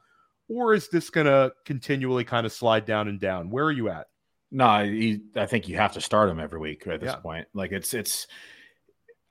[0.48, 3.50] or is this going to continually kind of slide down and down?
[3.50, 4.06] Where are you at?
[4.54, 7.16] No, I think you have to start him every week at this yeah.
[7.16, 7.48] point.
[7.54, 8.28] Like it's it's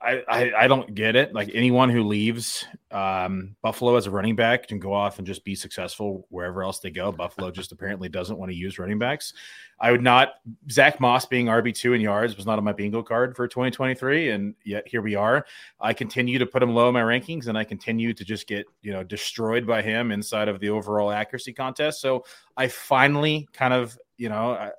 [0.03, 1.33] I, I, I don't get it.
[1.33, 5.45] Like anyone who leaves um, Buffalo as a running back can go off and just
[5.45, 7.13] be successful wherever else they go.
[7.13, 9.33] Buffalo just apparently doesn't want to use running backs.
[9.79, 10.33] I would not.
[10.69, 14.31] Zack Moss being RB two in yards was not on my bingo card for 2023,
[14.31, 15.45] and yet here we are.
[15.79, 18.65] I continue to put him low in my rankings, and I continue to just get
[18.81, 22.01] you know destroyed by him inside of the overall accuracy contest.
[22.01, 22.25] So
[22.57, 24.51] I finally kind of you know.
[24.51, 24.71] I,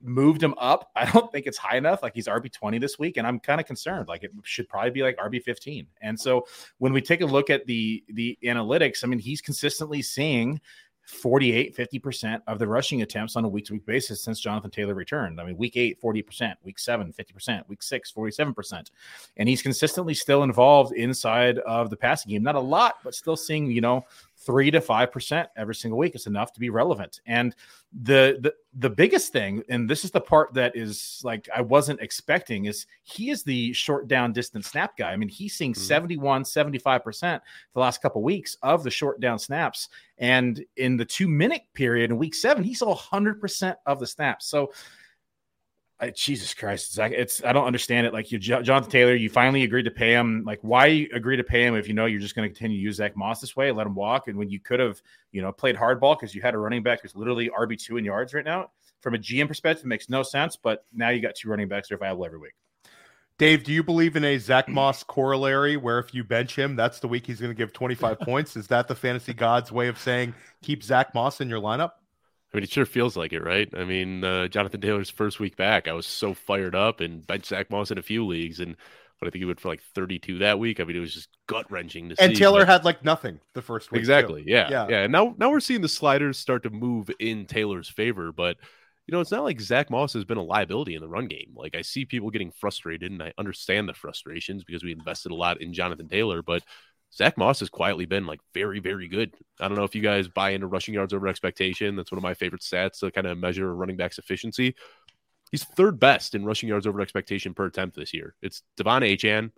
[0.00, 0.90] moved him up.
[0.96, 2.02] I don't think it's high enough.
[2.02, 4.08] Like he's RB 20 this week, and I'm kind of concerned.
[4.08, 5.86] Like it should probably be like RB 15.
[6.00, 6.46] And so
[6.78, 10.60] when we take a look at the the analytics, I mean, he's consistently seeing
[11.08, 14.94] 48, 50% of the rushing attempts on a week to week basis since Jonathan Taylor
[14.94, 15.40] returned.
[15.40, 18.90] I mean, week eight, 40%, week seven, 50%, week six, 47%.
[19.38, 22.42] And he's consistently still involved inside of the passing game.
[22.42, 24.04] Not a lot, but still seeing, you know,
[24.38, 26.14] three to five percent every single week.
[26.14, 27.20] It's enough to be relevant.
[27.26, 27.54] And
[27.92, 32.00] the the the biggest thing, and this is the part that is like I wasn't
[32.00, 35.10] expecting, is he is the short down distance snap guy.
[35.10, 35.82] I mean, he's seeing mm-hmm.
[35.82, 37.42] 71, 75 percent
[37.74, 39.88] the last couple of weeks of the short down snaps.
[40.18, 44.06] And in the two minute period in week seven, he saw 100 percent of the
[44.06, 44.46] snaps.
[44.46, 44.72] So
[46.00, 48.12] I, Jesus Christ, Zack, it's I don't understand it.
[48.12, 50.44] Like you, Jonathan Taylor, you finally agreed to pay him.
[50.46, 52.76] Like, why you agree to pay him if you know you're just going to continue
[52.76, 55.42] to use Zack Moss this way, let him walk, and when you could have, you
[55.42, 58.32] know, played hardball because you had a running back who's literally RB two in yards
[58.32, 58.70] right now.
[59.00, 60.56] From a GM perspective, it makes no sense.
[60.56, 62.54] But now you got two running backs that are viable every week.
[63.38, 66.98] Dave, do you believe in a Zack Moss corollary where if you bench him, that's
[66.98, 68.56] the week he's going to give 25 points?
[68.56, 71.92] Is that the fantasy gods way of saying keep Zack Moss in your lineup?
[72.52, 73.68] I mean, it sure feels like it, right?
[73.76, 77.46] I mean, uh, Jonathan Taylor's first week back, I was so fired up and bench
[77.46, 78.76] Zack Moss in a few leagues, and
[79.20, 80.80] but I think he went for like 32 that week.
[80.80, 82.24] I mean, it was just gut wrenching to and see.
[82.24, 82.68] And Taylor but...
[82.68, 83.98] had like nothing the first week.
[83.98, 84.44] Exactly.
[84.46, 84.68] Yeah.
[84.70, 84.86] Yeah.
[84.88, 85.02] Yeah.
[85.02, 88.56] And now, now we're seeing the sliders start to move in Taylor's favor, but
[89.06, 91.54] you know, it's not like Zack Moss has been a liability in the run game.
[91.56, 95.34] Like I see people getting frustrated, and I understand the frustrations because we invested a
[95.34, 96.62] lot in Jonathan Taylor, but
[97.14, 99.34] Zack Moss has quietly been like very, very good.
[99.60, 101.96] I don't know if you guys buy into rushing yards over expectation.
[101.96, 104.74] That's one of my favorite stats to kind of measure running back's efficiency.
[105.50, 108.34] He's third best in rushing yards over expectation per attempt this year.
[108.42, 109.50] It's De'Von Achane,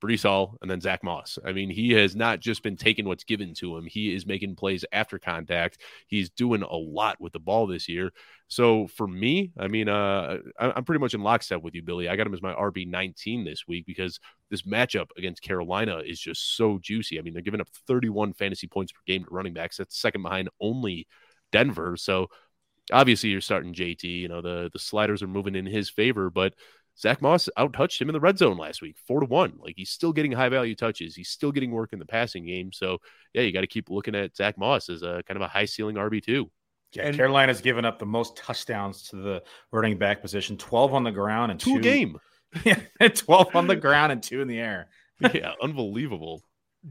[0.00, 1.38] Breece Hall, and then Zack Moss.
[1.44, 4.56] I mean, he has not just been taking what's given to him, he is making
[4.56, 5.78] plays after contact.
[6.06, 8.12] He's doing a lot with the ball this year.
[8.48, 12.08] So for me, I mean, uh, I'm pretty much in lockstep with you, Billy.
[12.08, 14.18] I got him as my RB 19 this week because
[14.50, 17.18] this matchup against Carolina is just so juicy.
[17.18, 19.76] I mean, they're giving up 31 fantasy points per game to running backs.
[19.76, 21.06] That's second behind only
[21.52, 21.96] Denver.
[21.96, 22.28] So
[22.92, 24.02] obviously, you're starting JT.
[24.04, 26.54] You know, the the sliders are moving in his favor, but
[27.00, 29.54] Zack Moss outtouched him in the red zone last week, four to one.
[29.58, 31.14] Like he's still getting high value touches.
[31.14, 32.72] He's still getting work in the passing game.
[32.72, 32.98] So
[33.32, 35.64] yeah, you got to keep looking at Zack Moss as a kind of a high
[35.64, 36.50] ceiling RB two.
[36.92, 41.04] Yeah, and Carolina's given up the most touchdowns to the running back position, twelve on
[41.04, 42.18] the ground and two, two game.
[42.64, 42.80] Yeah,
[43.14, 44.88] twelve on the ground and two in the air.
[45.34, 46.42] yeah, unbelievable.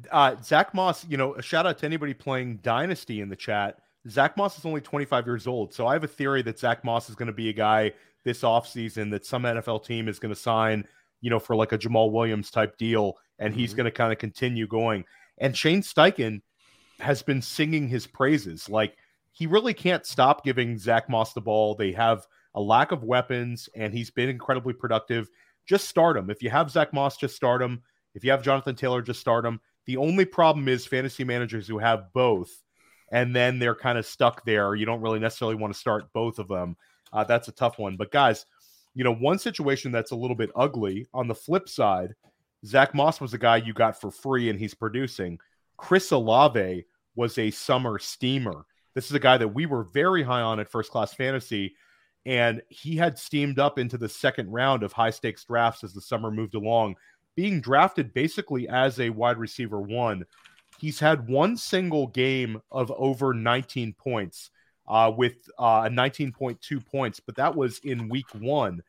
[0.10, 3.80] Uh, Zack Moss, you know, a shout out to anybody playing Dynasty in the chat.
[4.08, 5.74] Zack Moss is only 25 years old.
[5.74, 7.92] So I have a theory that Zack Moss is going to be a guy
[8.24, 10.86] this offseason that some NFL team is going to sign,
[11.22, 13.78] you know, for like a Jamaal Williams type deal and he's mm-hmm.
[13.78, 15.06] going to kind of continue going.
[15.38, 16.42] And Shane Steichen
[17.00, 18.70] has been singing his praises.
[18.70, 18.98] Like
[19.32, 21.76] he really can't stop giving Zack Moss the ball.
[21.76, 25.30] They have a lack of weapons, and he's been incredibly productive.
[25.66, 26.30] Just start him.
[26.30, 27.82] If you have Zack Moss, just start him.
[28.16, 29.62] If you have Jonathan Taylor, just start him.
[29.86, 32.50] The only problem is fantasy managers who have both,
[33.12, 34.76] and then they're kind of stuck there.
[34.76, 36.76] You don't really necessarily want to start both of them.
[37.14, 37.98] Uh, that's a tough one.
[37.98, 38.46] But guys,
[38.94, 42.16] you know, one situation that's a little bit ugly on the flip side,
[42.66, 45.40] Zack Moss was a guy you got for free and he's producing.
[45.78, 48.66] Chris Olave was a summer steamer.
[48.96, 51.76] This is a guy that we were very high on at first class fantasy,
[52.26, 56.02] and he had steamed up into the second round of high stakes drafts as the
[56.02, 56.96] summer moved along,
[57.36, 60.26] being drafted basically as a wide receiver one.
[60.80, 64.52] He's had one single game of over 19 points
[64.90, 68.82] uh, with uh, 19.2 points, but that was in week one.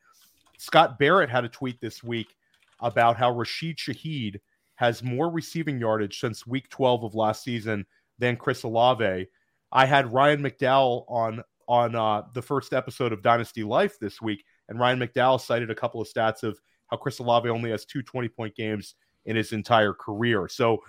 [0.57, 2.35] Scott Barrett had a tweet this week
[2.79, 4.39] about how Rashid Shaheed
[4.75, 7.85] has more receiving yardage since week 12 of last season
[8.17, 9.27] than Chris Olave.
[9.71, 14.43] I had Ryan McDowell on on uh, the first episode of Dynasty Life this week,
[14.67, 18.01] and Ryan McDowell cited a couple of stats of how Chris Olave only has two
[18.01, 20.47] 20 point games in his entire career.
[20.49, 20.79] So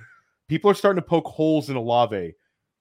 [0.49, 2.35] people are starting to poke holes in Olave.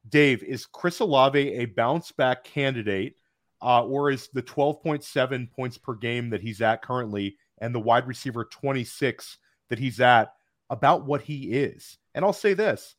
[0.10, 3.16] Dave, is Chris Olave a bounce back candidate,
[3.62, 8.08] uh, or is the 12.7 points per game that he's at currently and the wide
[8.08, 9.38] receiver 26
[9.70, 10.34] that he's at
[10.70, 11.98] about what he is?
[12.16, 12.96] And I'll say this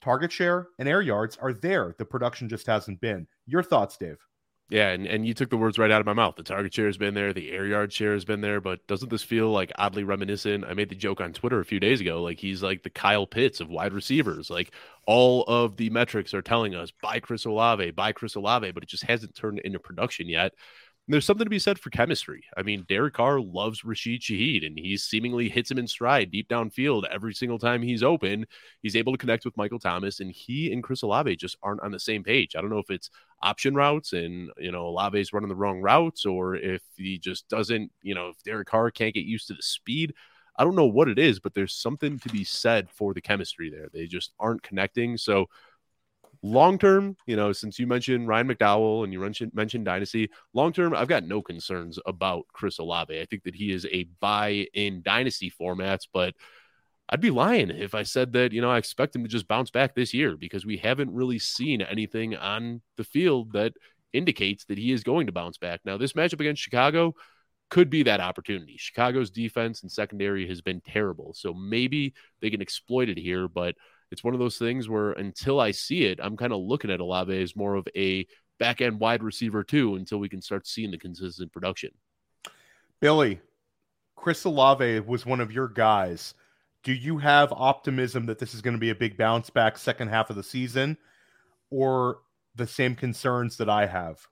[0.00, 1.94] target share and air yards are there.
[1.98, 3.26] The production just hasn't been.
[3.46, 4.18] Your thoughts, Dave?
[4.70, 6.36] Yeah, and, and you took the words right out of my mouth.
[6.36, 9.10] The target share has been there, the air yard share has been there, but doesn't
[9.10, 10.64] this feel like oddly reminiscent?
[10.64, 13.26] I made the joke on Twitter a few days ago, like he's like the Kyle
[13.26, 14.48] Pitts of wide receivers.
[14.48, 14.72] Like
[15.06, 18.88] all of the metrics are telling us buy Chris Olave, buy Chris Olave, but it
[18.88, 20.54] just hasn't turned into production yet
[21.06, 22.44] there's something to be said for chemistry.
[22.56, 26.48] I mean, Derek Carr loves Rashid Shaheed, and he seemingly hits him in stride deep
[26.48, 28.46] downfield every single time he's open.
[28.80, 31.90] He's able to connect with Michael Thomas, and he and Chris Olave just aren't on
[31.90, 32.56] the same page.
[32.56, 33.10] I don't know if it's
[33.42, 37.92] option routes and you know Olave's running the wrong routes, or if he just doesn't,
[38.02, 40.14] you know, if Derek Carr can't get used to the speed.
[40.56, 43.70] I don't know what it is, but there's something to be said for the chemistry
[43.70, 43.88] there.
[43.92, 45.18] They just aren't connecting.
[45.18, 45.46] So
[46.44, 50.74] long term, you know, since you mentioned Ryan McDowell and you mentioned, mentioned Dynasty, long
[50.74, 53.18] term, I've got no concerns about Chris Olave.
[53.18, 56.34] I think that he is a buy in Dynasty formats, but
[57.08, 59.70] I'd be lying if I said that, you know, I expect him to just bounce
[59.70, 63.72] back this year because we haven't really seen anything on the field that
[64.12, 65.80] indicates that he is going to bounce back.
[65.86, 67.14] Now, this matchup against Chicago
[67.70, 68.76] could be that opportunity.
[68.76, 71.32] Chicago's defense and secondary has been terrible.
[71.34, 73.76] So maybe they can exploit it here, but
[74.10, 77.00] it's one of those things where until I see it, I'm kind of looking at
[77.00, 78.26] Olave as more of a
[78.58, 81.90] back end wide receiver too until we can start seeing the consistent production.
[83.00, 83.40] Billy,
[84.16, 86.34] Chris Olave was one of your guys.
[86.82, 90.08] Do you have optimism that this is going to be a big bounce back second
[90.08, 90.96] half of the season
[91.70, 92.18] or
[92.54, 94.26] the same concerns that I have?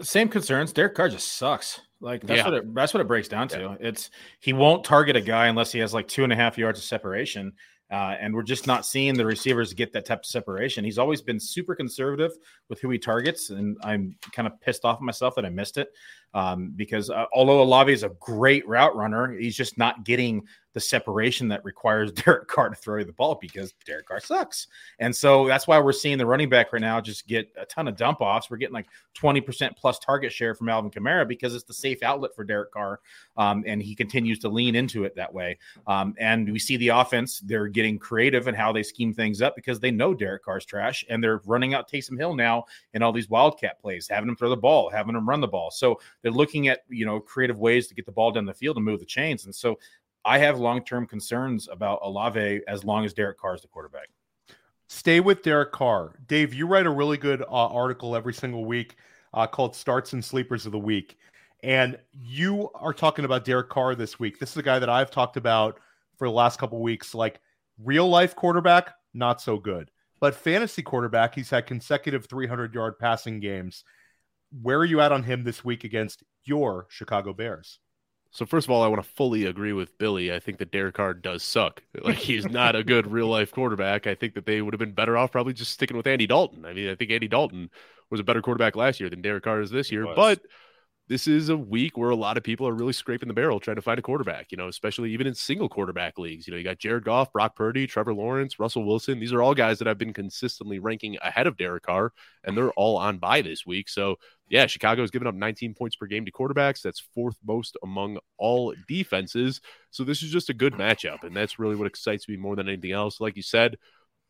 [0.00, 0.72] Same concerns.
[0.72, 1.80] Derek Carr just sucks.
[2.00, 2.44] Like that's yeah.
[2.44, 3.58] what it, that's what it breaks down to.
[3.58, 3.88] Yeah.
[3.88, 6.78] It's he won't target a guy unless he has like two and a half yards
[6.78, 7.54] of separation.
[7.90, 10.84] Uh, and we're just not seeing the receivers get that type of separation.
[10.84, 12.32] He's always been super conservative
[12.68, 15.78] with who he targets, and I'm kind of pissed off at myself that I missed
[15.78, 15.88] it
[16.34, 20.42] um, because uh, although Olave is a great route runner, he's just not getting
[20.76, 24.66] the separation that requires Derek Carr to throw the ball because Derek Carr sucks.
[24.98, 27.88] And so that's why we're seeing the running back right now just get a ton
[27.88, 28.50] of dump offs.
[28.50, 32.32] We're getting like 20% plus target share from Alvin Kamara because it's the safe outlet
[32.36, 33.00] for Derek Carr.
[33.38, 35.56] Um, and he continues to lean into it that way.
[35.86, 39.56] Um, and we see the offense, they're getting creative in how they scheme things up
[39.56, 43.12] because they know Derek Carr's trash and they're running out Taysom Hill now in all
[43.12, 45.70] these wildcat plays, having him throw the ball, having him run the ball.
[45.70, 48.74] So they're looking at, you know, creative ways to get the ball down the field
[48.74, 49.44] and move the chains.
[49.44, 49.78] And so
[50.24, 54.08] I have long term concerns about Olave as long as Derek Carr is the quarterback.
[54.88, 56.16] Stay with Derek Carr.
[56.26, 58.96] Dave, you write a really good uh, article every single week
[59.34, 61.16] uh, called Starts and Sleepers of the Week.
[61.62, 64.40] And you are talking about Derek Carr this week.
[64.40, 65.78] This is a guy that I've talked about
[66.16, 67.14] for the last couple weeks.
[67.14, 67.38] Like
[67.80, 69.92] real life quarterback, not so good.
[70.18, 73.84] But fantasy quarterback, he's had consecutive 300 yard passing games.
[74.50, 77.78] Where are you at on him this week against your Chicago Bears?
[78.30, 80.32] So first of all, I want to fully agree with Billy.
[80.32, 81.82] I think that Derek Carr does suck.
[82.02, 84.06] Like he's not a good real life quarterback.
[84.06, 86.64] I think that they would have been better off probably just sticking with Andy Dalton.
[86.64, 87.70] I mean, I think Andy Dalton
[88.10, 90.06] was a better quarterback last year than Derek Carr is this year.
[90.14, 90.40] But
[91.08, 93.76] this is a week where a lot of people are really scraping the barrel trying
[93.76, 96.46] to find a quarterback, you know, especially even in single quarterback leagues.
[96.46, 99.20] You know, you got Jared Goff, Brock Purdy, Trevor Lawrence, Russell Wilson.
[99.20, 102.72] These are all guys that I've been consistently ranking ahead of Derek Carr, and they're
[102.72, 103.88] all on by this week.
[103.88, 104.16] So,
[104.48, 106.82] yeah, Chicago's given up 19 points per game to quarterbacks.
[106.82, 109.60] That's fourth most among all defenses.
[109.90, 112.68] So, this is just a good matchup, and that's really what excites me more than
[112.68, 113.20] anything else.
[113.20, 113.76] Like you said,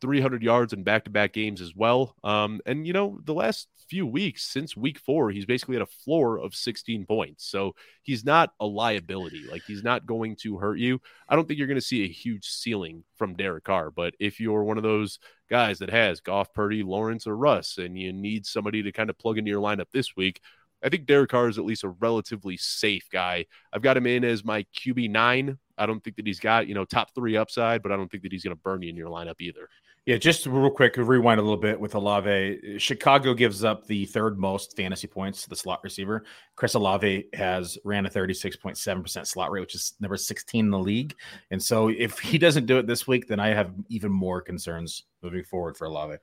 [0.01, 2.15] 300 yards in back to back games as well.
[2.23, 5.87] Um, and, you know, the last few weeks since week four, he's basically at a
[5.87, 7.45] floor of 16 points.
[7.49, 7.73] So
[8.03, 9.45] he's not a liability.
[9.49, 11.01] Like he's not going to hurt you.
[11.27, 13.91] I don't think you're going to see a huge ceiling from Derek Carr.
[13.91, 15.19] But if you're one of those
[15.49, 19.17] guys that has Goff, Purdy, Lawrence, or Russ, and you need somebody to kind of
[19.17, 20.41] plug into your lineup this week,
[20.83, 23.45] I think Derek Carr is at least a relatively safe guy.
[23.73, 25.57] I've got him in as my QB nine.
[25.77, 28.23] I don't think that he's got, you know, top three upside, but I don't think
[28.23, 29.69] that he's going to burn you in your lineup either.
[30.07, 32.79] Yeah, just real quick, rewind a little bit with Olave.
[32.79, 36.23] Chicago gives up the third most fantasy points to the slot receiver.
[36.55, 41.13] Chris Olave has ran a 36.7% slot rate, which is number 16 in the league.
[41.51, 45.03] And so if he doesn't do it this week, then I have even more concerns
[45.21, 46.15] moving forward for Olave.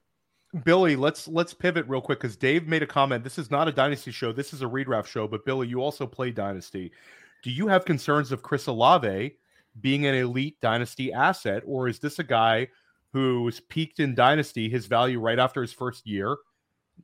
[0.65, 3.23] Billy, let's let's pivot real quick because Dave made a comment.
[3.23, 4.33] This is not a dynasty show.
[4.33, 5.29] This is a redraft show.
[5.29, 6.91] But Billy, you also play dynasty.
[7.43, 9.37] Do you have concerns of Chris Olave
[9.83, 12.69] being an elite dynasty asset, or is this a guy–
[13.15, 16.37] who's peaked in Dynasty, his value right after his first year.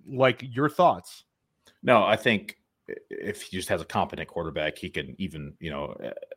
[0.05, 1.23] Like your thoughts?
[1.85, 2.57] No, I think
[3.11, 5.95] if he just has a competent quarterback, he can even, you know,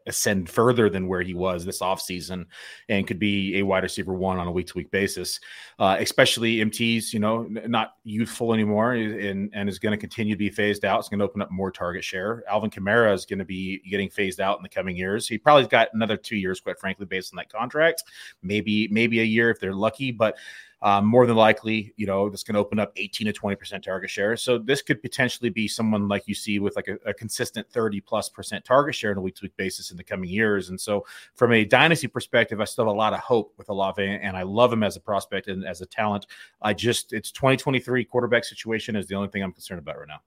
[0.07, 2.45] ascend further than where he was this offseason
[2.89, 5.39] and could be a wide receiver one on a week to week basis,
[5.79, 10.39] uh, especially MT's, you know, not youthful anymore and, and is going to continue to
[10.39, 10.99] be phased out.
[10.99, 12.43] It's going to open up more target share.
[12.49, 15.27] Alvin Kamara is going to be getting phased out in the coming years.
[15.27, 18.03] He probably got another two years, quite frankly, based on that contract,
[18.41, 20.35] maybe, maybe a year if they're lucky, but
[20.83, 24.09] um, more than likely, you know, that's going to open up 18 to 20% target
[24.09, 24.35] share.
[24.35, 28.01] So this could potentially be someone like you see with like a, a consistent 30
[28.01, 30.67] plus percent target share on a week to week basis in the coming years.
[30.69, 31.05] And so
[31.35, 34.43] from a dynasty perspective, I still have a lot of hope with Olave and I
[34.43, 36.27] love him as a prospect and as a talent.
[36.61, 40.21] I just, it's 2023 quarterback situation is the only thing I'm concerned about right now.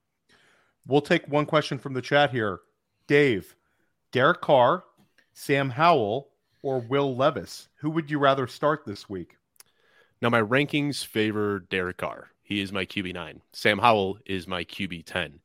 [0.87, 2.61] We'll take one question from the chat here.
[3.05, 3.55] Dave,
[4.11, 4.85] Derek Carr,
[5.33, 6.29] Sam Howell,
[6.63, 7.69] or Will Levis?
[7.75, 9.36] Who would you rather start this week?
[10.21, 12.31] Now, my rankings favor Derek Carr.
[12.41, 13.41] He is my QB9.
[13.53, 15.39] Sam Howell is my QB10.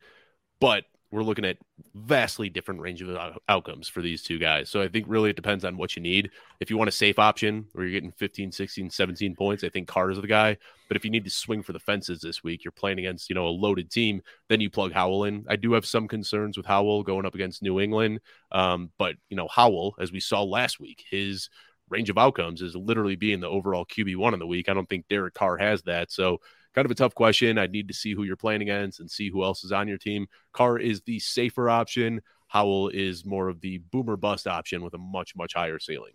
[0.61, 1.59] But we're looking at
[1.95, 4.71] vastly different range of outcomes for these two guys.
[4.71, 6.31] So I think really it depends on what you need.
[6.59, 9.89] If you want a safe option where you're getting 15, 16, 17 points, I think
[9.89, 10.57] Carr is the guy.
[10.89, 13.35] But if you need to swing for the fences this week, you're playing against, you
[13.35, 15.45] know, a loaded team, then you plug Howell in.
[15.51, 18.21] I do have some concerns with Howell going up against New England.
[18.51, 21.51] Um, but, you know, Howell, as we saw last week, his
[21.93, 24.69] range of outcomes is literally being the overall QB1 in the week.
[24.69, 26.11] I don't think Derek Carr has that.
[26.11, 26.39] So,
[26.75, 27.59] kind of a tough question.
[27.59, 29.99] I'd need to see who you're playing against and see who else is on your
[29.99, 30.27] team.
[30.53, 32.23] Carr is the safer option.
[32.49, 36.13] Howell is more of the boomer bust option with a much, much higher ceiling.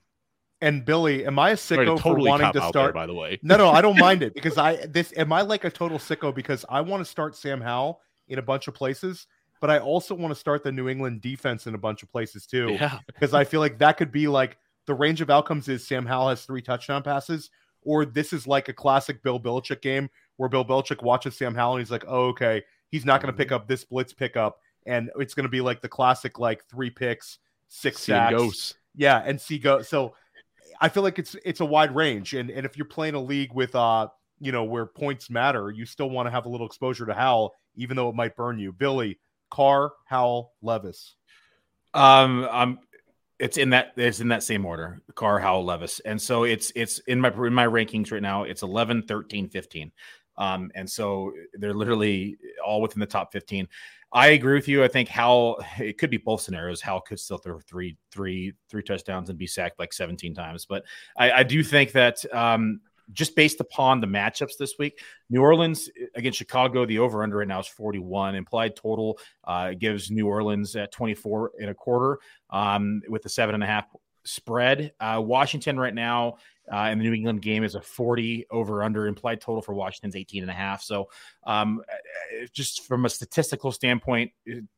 [0.62, 2.74] And Billy, am I a sicko totally for wanting to start?
[2.74, 5.42] There, by the way, no, no, I don't mind it because I this am I
[5.42, 8.74] like a total sicko because I want to start Sam Howell in a bunch of
[8.74, 9.28] places,
[9.62, 12.48] but I also want to start the New England defense in a bunch of places
[12.48, 12.76] too.
[12.80, 14.58] Yeah, because I feel like that could be like
[14.88, 17.52] the range of outcomes is Sam Howell has three touchdown passes,
[17.84, 21.76] or this is like a classic Bill Belichick game where Bill Belichick watches Sam Howell
[21.76, 24.60] and he's like, oh, okay, he's not going to pick up this blitz pickup.
[24.86, 28.76] And it's going to be like the classic, like three picks, six see sacks.
[28.96, 29.82] Yeah, and see go.
[29.82, 30.16] So
[30.80, 32.34] I feel like it's it's a wide range.
[32.34, 34.08] And and if you're playing a league with uh,
[34.40, 37.54] you know, where points matter, you still want to have a little exposure to Howell,
[37.76, 38.72] even though it might burn you.
[38.72, 39.20] Billy,
[39.50, 41.16] Carr, Howell, Levis.
[41.94, 42.80] Um, I'm
[43.40, 46.00] it's in that it's in that same order Carr Howell Levis.
[46.02, 49.92] And so it's it's in my in my rankings right now it's 11 13 15
[50.38, 53.68] um and so they're literally all within the top 15
[54.14, 54.84] I agree with you.
[54.84, 56.82] I think Howell it could be both scenarios.
[56.82, 60.66] Howell could still throw three three three touchdowns and be sacked like 17 times.
[60.66, 60.84] But
[61.18, 62.80] I, I do think that um
[63.14, 65.00] just based upon the matchups this week,
[65.30, 68.36] New Orleans against Chicago, the over under right now is 41.
[68.36, 73.56] Implied total uh, gives New Orleans at 24 and a quarter um, with the seven
[73.56, 73.86] and a half
[74.28, 74.92] spread.
[75.00, 76.36] Uh, Washington right now
[76.72, 80.16] uh, in the New England game is a 40 over under implied total for Washington's
[80.16, 80.82] 18 and a half.
[80.84, 81.10] So
[81.46, 81.82] um,
[82.54, 84.32] just from a statistical standpoint,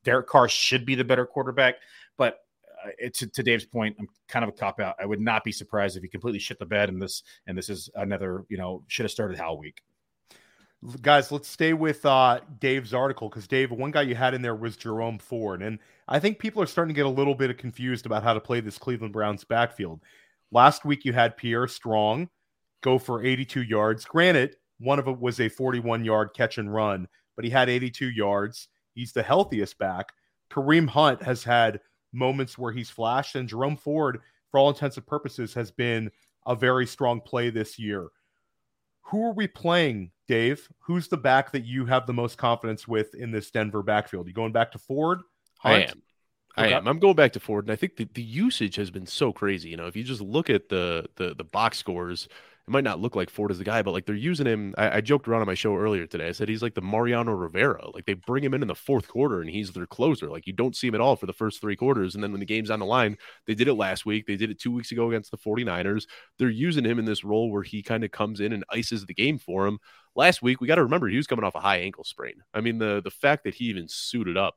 [0.04, 1.76] Derek Carr should be the better quarterback,
[2.16, 2.38] but
[2.86, 4.96] uh, to, to, Dave's point, I'm kind of a cop out.
[5.00, 7.68] I would not be surprised if he completely shit the bed and this and this
[7.68, 9.82] is another, you know, should have started Howell week.
[11.02, 14.54] Guys, let's stay with uh, Dave's article because Dave, one guy you had in there
[14.54, 15.78] was Jerome Ford, and
[16.08, 18.60] I think people are starting to get a little bit confused about how to play
[18.60, 20.00] this Cleveland Browns backfield.
[20.50, 22.30] Last week you had Pierre Strong
[22.82, 24.04] go for 82 yards.
[24.06, 27.06] Granted, one of it was a 41 yard catch and run,
[27.36, 28.68] but he had 82 yards.
[28.94, 30.06] He's the healthiest back.
[30.50, 31.80] Kareem Hunt has had
[32.12, 36.10] moments where he's flashed, and Jerome Ford, for all intents and purposes, has been
[36.46, 38.08] a very strong play this year.
[39.02, 40.68] Who are we playing, Dave?
[40.80, 44.28] Who's the back that you have the most confidence with in this Denver backfield?
[44.28, 45.20] You going back to Ford?
[45.58, 45.74] Hunt?
[45.74, 46.02] I am.
[46.58, 46.74] Okay.
[46.74, 46.88] I am.
[46.88, 49.70] I'm going back to Ford, and I think the, the usage has been so crazy.
[49.70, 52.28] You know, if you just look at the the the box scores,
[52.70, 54.76] it might not look like Ford is the guy, but like they're using him.
[54.78, 56.28] I, I, joked around on my show earlier today.
[56.28, 57.90] I said he's like the Mariano Rivera.
[57.92, 60.30] Like they bring him in in the fourth quarter and he's their closer.
[60.30, 62.14] Like you don't see him at all for the first three quarters.
[62.14, 63.18] And then when the game's on the line,
[63.48, 64.24] they did it last week.
[64.24, 66.04] They did it two weeks ago against the 49ers.
[66.38, 69.14] They're using him in this role where he kind of comes in and ices the
[69.14, 69.80] game for him.
[70.14, 72.34] Last week, we got to remember he was coming off a high ankle sprain.
[72.54, 74.54] I mean, the the fact that he even suited up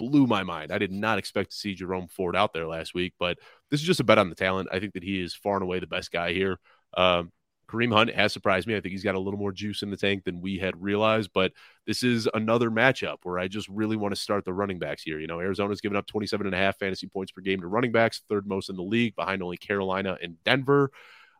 [0.00, 0.72] blew my mind.
[0.72, 3.38] I did not expect to see Jerome Ford out there last week, but
[3.70, 4.68] this is just a bet on the talent.
[4.72, 6.58] I think that he is far and away the best guy here.
[6.96, 7.30] Um,
[7.72, 8.76] Kareem Hunt has surprised me.
[8.76, 11.30] I think he's got a little more juice in the tank than we had realized,
[11.32, 11.52] but
[11.86, 15.18] this is another matchup where I just really want to start the running backs here.
[15.18, 17.92] You know, Arizona's given up 27 and a half fantasy points per game to running
[17.92, 20.90] backs, third most in the league behind only Carolina and Denver.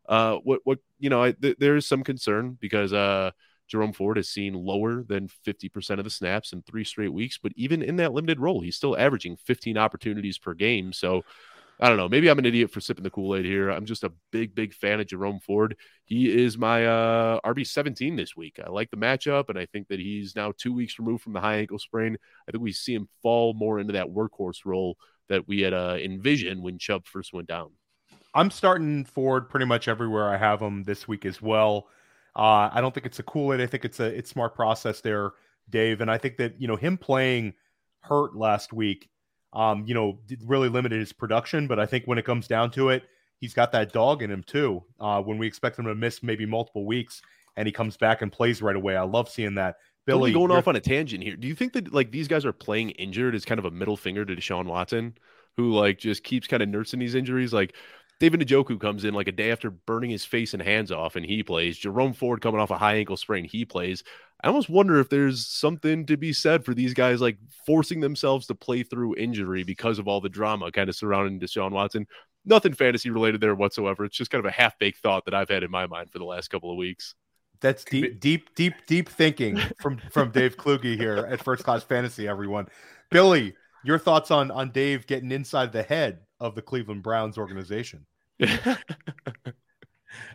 [0.08, 3.32] Uh, what, what, you know, I, th- there is some concern because, uh,
[3.68, 7.52] Jerome Ford has seen lower than 50% of the snaps in three straight weeks, but
[7.54, 10.92] even in that limited role, he's still averaging 15 opportunities per game.
[10.92, 11.22] So
[11.82, 12.08] I don't know.
[12.08, 13.68] Maybe I'm an idiot for sipping the Kool Aid here.
[13.68, 15.76] I'm just a big, big fan of Jerome Ford.
[16.04, 18.60] He is my uh, RB 17 this week.
[18.64, 21.40] I like the matchup, and I think that he's now two weeks removed from the
[21.40, 22.16] high ankle sprain.
[22.48, 24.96] I think we see him fall more into that workhorse role
[25.28, 27.72] that we had uh, envisioned when Chubb first went down.
[28.32, 31.88] I'm starting Ford pretty much everywhere I have him this week as well.
[32.36, 33.60] Uh, I don't think it's a Kool Aid.
[33.60, 35.32] I think it's a it's smart process there,
[35.68, 36.00] Dave.
[36.00, 37.54] And I think that you know him playing
[38.02, 39.08] hurt last week
[39.52, 41.66] um, you know, really limited his production.
[41.66, 43.04] But I think when it comes down to it,
[43.38, 44.82] he's got that dog in him too.
[44.98, 47.22] Uh, when we expect him to miss maybe multiple weeks
[47.56, 49.76] and he comes back and plays right away, I love seeing that.
[50.04, 51.36] Billy, going off on a tangent here.
[51.36, 53.96] Do you think that like these guys are playing injured as kind of a middle
[53.96, 55.14] finger to Deshaun Watson,
[55.56, 57.52] who like just keeps kind of nursing these injuries?
[57.52, 57.76] Like
[58.22, 61.26] David Njoku comes in like a day after burning his face and hands off, and
[61.26, 61.76] he plays.
[61.76, 64.04] Jerome Ford coming off a high ankle sprain, he plays.
[64.44, 68.46] I almost wonder if there's something to be said for these guys like forcing themselves
[68.46, 72.06] to play through injury because of all the drama kind of surrounding Deshaun Watson.
[72.44, 74.04] Nothing fantasy related there whatsoever.
[74.04, 76.20] It's just kind of a half baked thought that I've had in my mind for
[76.20, 77.16] the last couple of weeks.
[77.60, 82.28] That's deep, deep, deep, deep thinking from from Dave Kluge here at First Class Fantasy.
[82.28, 82.68] Everyone,
[83.10, 88.06] Billy, your thoughts on on Dave getting inside the head of the Cleveland Browns organization?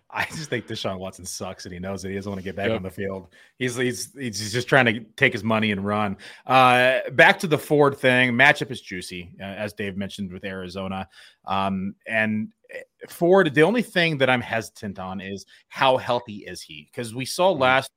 [0.09, 2.09] I just think Deshaun Watson sucks and he knows it.
[2.09, 2.77] He doesn't want to get back yep.
[2.77, 3.27] on the field.
[3.57, 6.17] He's, he's he's just trying to take his money and run.
[6.45, 8.31] Uh, back to the Ford thing.
[8.31, 11.07] Matchup is juicy, uh, as Dave mentioned with Arizona.
[11.45, 12.79] Um, and eh,
[13.09, 16.89] Ford, the only thing that I'm hesitant on is how healthy is he?
[16.91, 17.59] Because we saw mm.
[17.59, 17.91] last.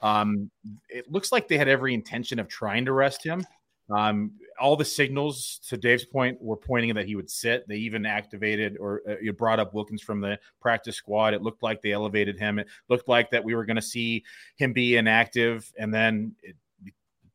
[0.00, 0.50] Um,
[0.88, 3.44] it looks like they had every intention of trying to rest him.
[3.90, 7.66] Um, all the signals, to Dave's point, were pointing that he would sit.
[7.68, 11.34] They even activated or uh, brought up Wilkins from the practice squad.
[11.34, 12.58] It looked like they elevated him.
[12.58, 14.24] It looked like that we were going to see
[14.56, 16.56] him be inactive, and then it,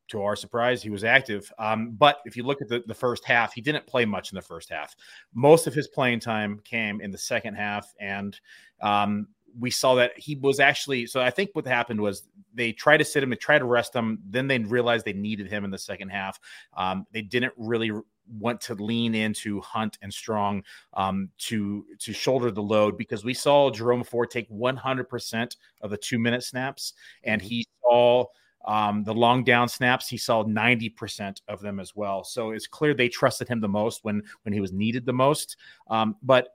[0.09, 1.51] to our surprise, he was active.
[1.59, 4.37] Um, but if you look at the, the first half, he didn't play much in
[4.37, 4.95] the first half.
[5.33, 8.39] Most of his playing time came in the second half, and
[8.81, 9.27] um,
[9.59, 13.05] we saw that he was actually so I think what happened was they tried to
[13.05, 15.77] sit him, they tried to rest him, then they realized they needed him in the
[15.77, 16.39] second half.
[16.75, 17.91] Um, they didn't really
[18.39, 23.33] want to lean into Hunt and Strong um, to to shoulder the load because we
[23.33, 26.93] saw Jerome Ford take 100% of the two minute snaps,
[27.23, 27.49] and mm-hmm.
[27.49, 28.25] he saw
[28.65, 30.07] um, the long down snaps.
[30.07, 32.23] He saw 90% of them as well.
[32.23, 35.57] So it's clear they trusted him the most when when he was needed the most.
[35.89, 36.49] Um, but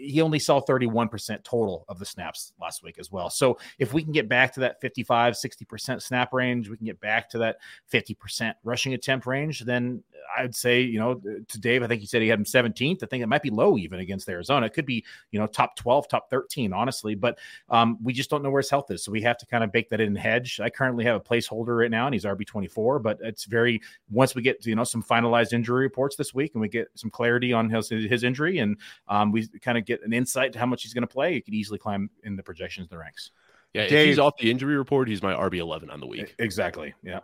[0.00, 3.28] he only saw 31% total of the snaps last week as well.
[3.28, 7.00] So if we can get back to that 55, 60% snap range, we can get
[7.00, 7.58] back to that
[7.92, 10.02] 50% rushing attempt range, then
[10.36, 13.02] I'd say, you know, to Dave, I think he said he had him 17th.
[13.02, 14.66] I think it might be low even against Arizona.
[14.66, 18.42] It could be, you know, top 12, top 13, honestly, but um, we just don't
[18.42, 19.04] know where his health is.
[19.04, 20.60] So we have to kind of bake that in hedge.
[20.60, 24.42] I currently have a placeholder right now and he's RB24, but it's very, once we
[24.42, 27.68] get, you know, some finalized injury reports this week and we get some clarity on
[27.70, 28.76] his, his injury and
[29.08, 31.40] um, we kind of get an insight to how much he's going to play, he
[31.40, 33.30] could easily climb in the projections, the ranks.
[33.74, 36.34] Yeah, Dave, if he's off the injury report, he's my RB eleven on the week.
[36.38, 36.92] Exactly.
[37.02, 37.20] Yeah.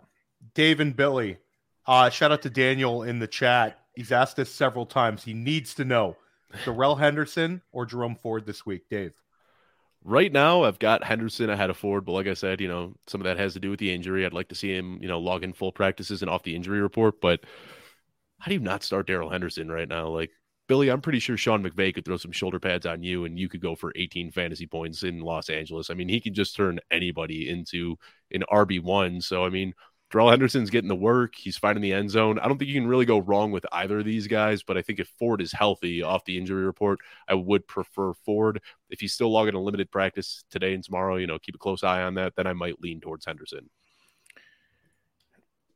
[0.55, 1.39] Dave and Billy,
[1.87, 3.81] uh, shout out to Daniel in the chat.
[3.95, 5.25] He's asked us several times.
[5.25, 6.17] He needs to know
[6.65, 9.13] Darrell Henderson or Jerome Ford this week, Dave.
[10.05, 13.21] Right now, I've got Henderson ahead of Ford, but like I said, you know, some
[13.21, 14.25] of that has to do with the injury.
[14.25, 16.81] I'd like to see him, you know, log in full practices and off the injury
[16.81, 17.21] report.
[17.21, 17.41] But
[18.39, 20.09] how do you not start Darrell Henderson right now?
[20.09, 20.31] Like
[20.69, 23.49] Billy, I'm pretty sure Sean McVay could throw some shoulder pads on you and you
[23.49, 25.91] could go for 18 fantasy points in Los Angeles.
[25.91, 27.97] I mean, he can just turn anybody into
[28.33, 29.23] an RB1.
[29.23, 29.75] So, I mean,
[30.17, 31.35] Darrell Henderson's getting the work.
[31.37, 32.39] He's finding the end zone.
[32.39, 34.81] I don't think you can really go wrong with either of these guys, but I
[34.81, 38.63] think if Ford is healthy off the injury report, I would prefer Ford.
[38.89, 41.85] If he's still logging a limited practice today and tomorrow, you know, keep a close
[41.85, 43.69] eye on that, then I might lean towards Henderson.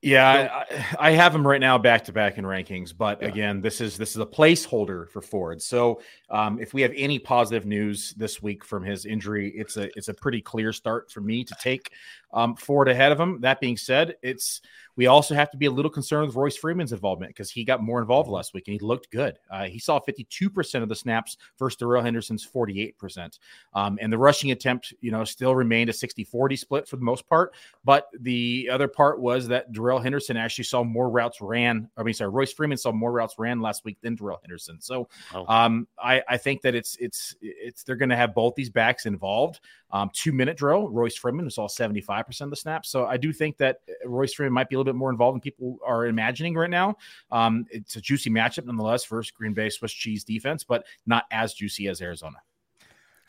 [0.03, 0.63] Yeah,
[0.99, 3.29] I, I, have him right now back to back in rankings, but yeah.
[3.29, 5.61] again, this is this is a placeholder for Ford.
[5.61, 9.91] So um, if we have any positive news this week from his injury, it's a
[9.99, 11.91] it's a pretty clear start for me to take
[12.33, 13.43] um, Ford ahead of him.
[13.43, 14.63] That being said, it's
[14.97, 17.83] we also have to be a little concerned with Royce Freeman's involvement because he got
[17.83, 19.39] more involved last week and he looked good.
[19.51, 23.39] Uh, he saw 52% of the snaps versus Darrell Henderson's 48%.
[23.75, 27.05] Um, and the rushing attempt, you know, still remained a 60 40 split for the
[27.05, 27.55] most part.
[27.85, 31.89] But the other part was that Darrell Henderson actually saw more routes ran.
[31.97, 34.81] I mean, sorry, Royce Freeman saw more routes ran last week than Darrell Henderson.
[34.81, 35.45] So oh.
[35.49, 39.07] um, I, I think that it's, it's, it's, they're going to have both these backs
[39.07, 39.61] involved.
[39.93, 42.91] Um, two minute drill, Royce Freeman was all 75% of the snaps.
[42.91, 45.41] So I do think that Royce Freeman might be a little bit more involved than
[45.41, 46.97] people are imagining right now.
[47.31, 51.55] Um, it's a juicy matchup nonetheless versus Green Bay Swiss cheese defense, but not as
[51.55, 52.37] juicy as Arizona.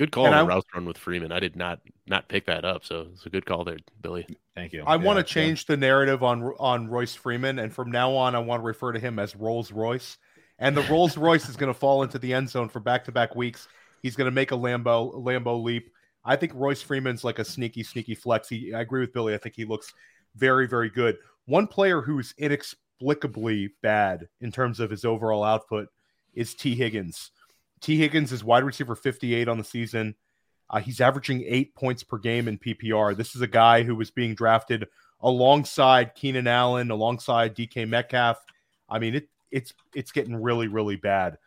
[0.01, 1.31] Good call on the route run with Freeman.
[1.31, 4.25] I did not not pick that up, so it's a good call there, Billy.
[4.55, 4.83] Thank you.
[4.83, 5.75] I yeah, want to change yeah.
[5.75, 8.99] the narrative on on Royce Freeman, and from now on, I want to refer to
[8.99, 10.17] him as Rolls Royce.
[10.57, 13.11] And the Rolls Royce is going to fall into the end zone for back to
[13.11, 13.67] back weeks.
[14.01, 15.91] He's going to make a Lambo Lambo leap.
[16.23, 18.49] I think Royce Freeman's like a sneaky, sneaky flex.
[18.49, 19.33] He, I agree with Billy.
[19.33, 19.93] I think he looks
[20.35, 21.17] very, very good.
[21.45, 25.87] One player who's inexplicably bad in terms of his overall output
[26.33, 27.31] is Tee Higgins.
[27.81, 30.15] Tee Higgins is wide receiver 58 on the season.
[30.69, 33.17] Uh, he's averaging eight points per game in PPR.
[33.17, 34.87] This is a guy who was being drafted
[35.21, 38.37] alongside Keenan Allen, alongside DK Metcalf.
[38.87, 41.37] I mean, it, it's it's getting really, really bad.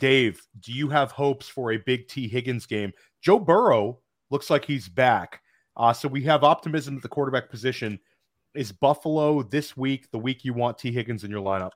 [0.00, 2.92] Dave, do you have hopes for a big Tee Higgins game?
[3.20, 3.98] Joe Burrow
[4.32, 5.42] looks like he's back.
[5.76, 8.00] Uh, so we have optimism at the quarterback position.
[8.54, 11.70] Is Buffalo this week the week you want Tee Higgins in your lineup?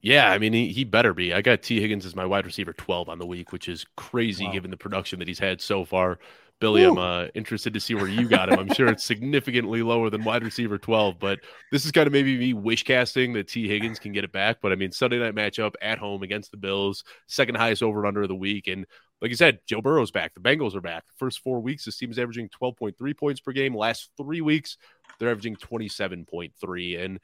[0.00, 1.34] Yeah, I mean he, he better be.
[1.34, 4.46] I got Tee Higgins as my wide receiver 12 on the week, which is crazy
[4.46, 4.52] wow.
[4.52, 6.18] given the production that he's had so far.
[6.60, 6.90] Billy, Ooh.
[6.90, 8.58] I'm uh, interested to see where you got him.
[8.58, 11.40] I'm sure it's significantly lower than wide receiver 12, but
[11.72, 14.58] this is kind of maybe me wish casting that Tee Higgins can get it back.
[14.60, 18.08] But I mean, Sunday night matchup at home against the Bills, second highest over and
[18.08, 18.68] under of the week.
[18.68, 18.86] And
[19.20, 20.34] like you said, Joe Burrow's back.
[20.34, 21.06] The Bengals are back.
[21.06, 23.74] The first four weeks, this team is averaging 12.3 points per game.
[23.76, 24.78] Last three weeks,
[25.18, 27.04] they're averaging 27.3.
[27.04, 27.20] And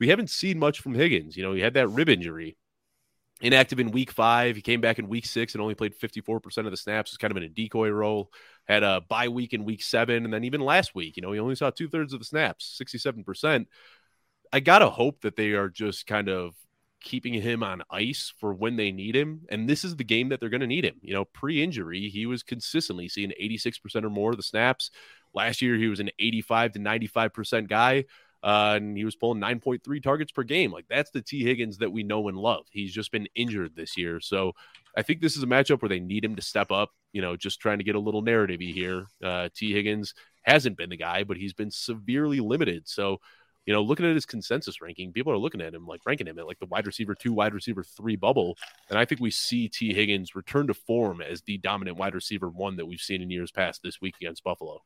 [0.00, 1.36] we haven't seen much from Higgins.
[1.36, 2.56] You know, he had that rib injury.
[3.40, 4.56] Inactive in week five.
[4.56, 7.12] He came back in week six and only played 54% of the snaps.
[7.12, 8.30] Was kind of in a decoy role.
[8.66, 10.24] Had a bye week in week seven.
[10.24, 12.80] And then even last week, you know, he only saw two thirds of the snaps,
[12.80, 13.66] 67%.
[14.52, 16.54] I got to hope that they are just kind of
[17.04, 19.42] keeping him on ice for when they need him.
[19.50, 20.96] And this is the game that they're going to need him.
[21.02, 24.90] You know, pre injury, he was consistently seeing 86% or more of the snaps.
[25.34, 28.06] Last year, he was an 85 to 95% guy.
[28.42, 30.70] Uh, and he was pulling 9.3 targets per game.
[30.70, 32.66] Like that's the Tee Higgins that we know and love.
[32.70, 34.20] He's just been injured this year.
[34.20, 34.52] So
[34.94, 37.36] I think this is a matchup where they need him to step up, you know,
[37.36, 39.06] just trying to get a little narrative here.
[39.22, 42.86] Uh, Tee Higgins hasn't been the guy, but he's been severely limited.
[42.86, 43.18] So
[43.66, 46.38] you know, looking at his consensus ranking, people are looking at him like ranking him
[46.38, 48.56] at like the wide receiver two, wide receiver three bubble.
[48.90, 52.48] And I think we see Tee Higgins return to form as the dominant wide receiver
[52.48, 54.82] one that we've seen in years past this week against Buffalo.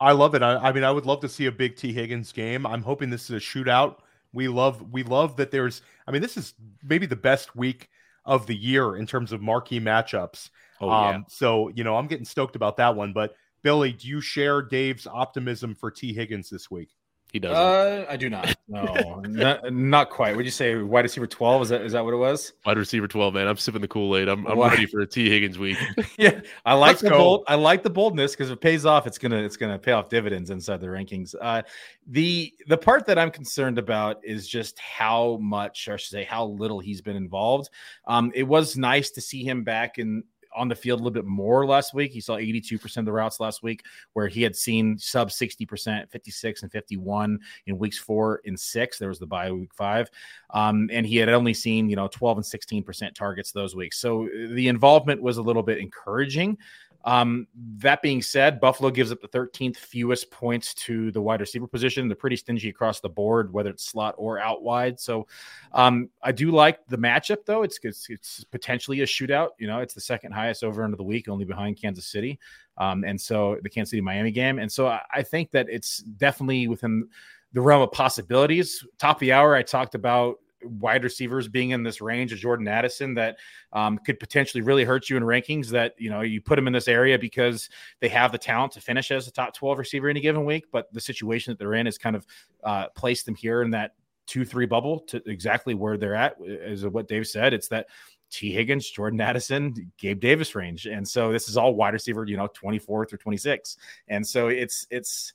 [0.00, 0.42] I love it.
[0.42, 2.66] I, I mean, I would love to see a big Tee Higgins game.
[2.66, 3.96] I'm hoping this is a shootout.
[4.32, 7.88] We love we love that there's I mean, this is maybe the best week
[8.24, 10.50] of the year in terms of marquee matchups.
[10.80, 11.08] Oh, yeah.
[11.10, 13.12] Um, so you know, I'm getting stoked about that one.
[13.12, 16.90] But Billy, do you share Dave's optimism for Tee Higgins this week?
[17.34, 17.56] He doesn't.
[17.56, 18.54] Uh, I do not.
[18.68, 20.36] No, not, not quite.
[20.36, 21.62] Would you say wide receiver twelve?
[21.62, 22.52] Is that is that what it was?
[22.64, 23.48] Wide receiver twelve, man.
[23.48, 24.28] I'm sipping the Kool Aid.
[24.28, 25.76] I'm, I'm ready for a Tee Higgins week.
[26.16, 27.18] yeah, I like Let's the go.
[27.18, 27.44] bold.
[27.48, 29.08] I like the boldness because if it pays off.
[29.08, 31.34] It's gonna it's gonna pay off dividends inside the rankings.
[31.40, 31.62] Uh,
[32.06, 36.22] the the part that I'm concerned about is just how much, or I should say,
[36.22, 37.68] how little he's been involved.
[38.06, 40.22] Um, it was nice to see him back in
[40.54, 42.12] on the field a little bit more last week.
[42.12, 46.62] He saw 82% of the routes last week, where he had seen sub 60%, 56
[46.62, 48.98] and 51 in weeks four and six.
[48.98, 50.10] There was the bye week five.
[50.50, 53.98] Um, and he had only seen, you know, 12 and 16% targets those weeks.
[53.98, 56.58] So the involvement was a little bit encouraging.
[57.04, 57.46] Um,
[57.78, 62.08] that being said, Buffalo gives up the 13th fewest points to the wide receiver position.
[62.08, 64.98] They're pretty stingy across the board, whether it's slot or out wide.
[64.98, 65.26] So
[65.72, 67.62] um, I do like the matchup, though.
[67.62, 69.50] It's, it's, it's potentially a shootout.
[69.58, 72.40] You know, it's the second highest over under the week, only behind Kansas City.
[72.78, 74.58] Um, and so the Kansas City Miami game.
[74.58, 77.08] And so I, I think that it's definitely within
[77.52, 78.84] the realm of possibilities.
[78.98, 82.68] Top of the hour, I talked about wide receivers being in this range of Jordan
[82.68, 83.38] Addison that
[83.72, 85.68] um, could potentially really hurt you in rankings.
[85.68, 87.68] That you know you put them in this area because
[88.00, 90.66] they have the talent to finish as a top twelve receiver in a given week,
[90.72, 92.26] but the situation that they're in is kind of
[92.62, 93.94] uh, placed them here in that
[94.26, 96.36] two three bubble to exactly where they're at.
[96.40, 97.52] Is what Dave said.
[97.52, 97.86] It's that
[98.30, 102.36] Tee Higgins, Jordan Addison, Gabe Davis range, and so this is all wide receiver, you
[102.36, 103.76] know, twenty fourth or twenty six,
[104.08, 105.32] and so it's it's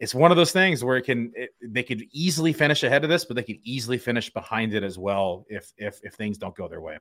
[0.00, 3.10] it's one of those things where it can it, they could easily finish ahead of
[3.10, 6.56] this, but they could easily finish behind it as well if if if things don't
[6.56, 6.98] go their way.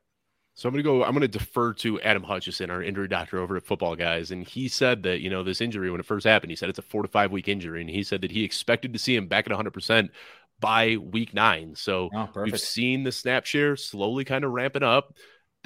[0.54, 1.04] So I'm going to go.
[1.06, 4.46] I'm going to defer to Adam Hutchison, our injury doctor over at Football Guys, and
[4.46, 6.84] he said that you know this injury when it first happened, he said it's a
[6.84, 9.48] four to five week injury, and he said that he expected to see him back
[9.48, 10.12] at 100 percent
[10.60, 11.76] by week nine.
[11.76, 15.14] So oh, we've seen the snap share slowly kind of ramping up.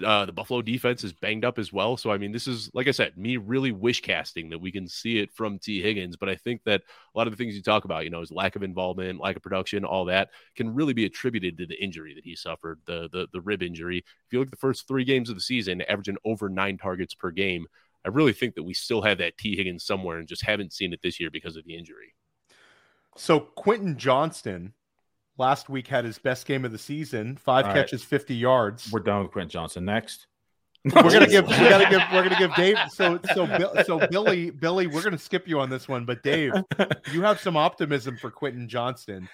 [0.03, 1.97] Uh, the Buffalo defense is banged up as well.
[1.97, 4.87] So, I mean, this is, like I said, me really wish casting that we can
[4.87, 6.17] see it from Tee Higgins.
[6.17, 8.31] But I think that a lot of the things you talk about, you know, his
[8.31, 12.15] lack of involvement, lack of production, all that can really be attributed to the injury
[12.15, 13.99] that he suffered, the, the, the rib injury.
[13.99, 17.13] If you look at the first three games of the season, averaging over nine targets
[17.13, 17.67] per game,
[18.03, 20.91] I really think that we still have that Tee Higgins somewhere and just haven't seen
[20.91, 22.15] it this year because of the injury.
[23.15, 24.73] So, Quentin Johnston
[25.37, 28.09] last week had his best game of the season, five All catches, right.
[28.09, 28.91] 50 yards.
[28.91, 29.85] We're done with Quentin Johnston.
[29.85, 30.27] Next.
[30.85, 34.87] we're gonna give we gotta give we're gonna give Dave so so so Billy Billy
[34.87, 36.51] we're gonna skip you on this one but Dave
[37.13, 39.29] you have some optimism for Quentin Johnston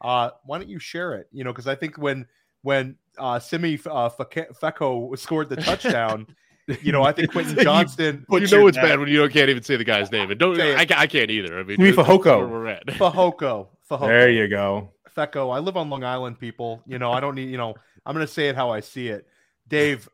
[0.00, 1.26] uh why don't you share it?
[1.32, 2.26] You know because I think when
[2.62, 6.24] when uh Simi uh, Fecco scored the touchdown
[6.68, 9.50] you know I think Quentin Johnston you, you know it's bad when you don't can't
[9.50, 11.58] even say the guy's name and don't I, I, can't either.
[11.58, 12.86] I mean Fehoko we're at.
[12.86, 15.54] Fehoko Fehoko there you go Fecco.
[15.54, 16.82] I live on Long Island, people.
[16.86, 19.08] You know, I don't need, you know, I'm going to say it how I see
[19.08, 19.26] it.
[19.68, 20.08] Dave,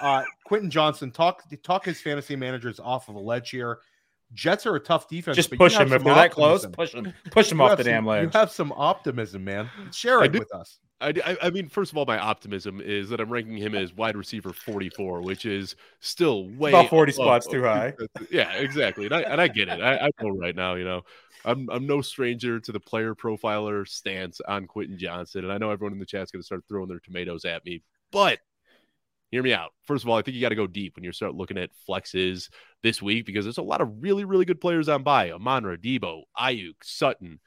[0.00, 3.80] uh, Quentin Johnston, talk talk his fantasy managers off of a ledge here.
[4.34, 5.36] Jets are a tough defense.
[5.36, 6.64] Just push them if they're that close.
[6.66, 8.24] Push them, push them off the some, damn ledge.
[8.24, 9.68] You have some optimism, man.
[9.92, 10.78] Share it with us.
[11.02, 14.16] I, I, mean, first of all, my optimism is that I'm ranking him as wide
[14.16, 17.92] receiver 44, which is still way about 40 spots too high.
[18.30, 19.06] Yeah, exactly.
[19.06, 19.80] And I, and I get it.
[19.80, 21.02] I, I know right now, you know,
[21.44, 25.70] I'm I'm no stranger to the player profiler stance on Quentin Johnston, and I know
[25.70, 27.82] everyone in the chat's going to start throwing their tomatoes at me.
[28.10, 28.38] But
[29.30, 29.72] hear me out.
[29.84, 31.70] First of all, I think you got to go deep when you start looking at
[31.88, 32.48] flexes
[32.82, 36.22] this week because there's a lot of really really good players on by Amon-Ra, Deebo,
[36.38, 37.40] Aiyuk, Sutton.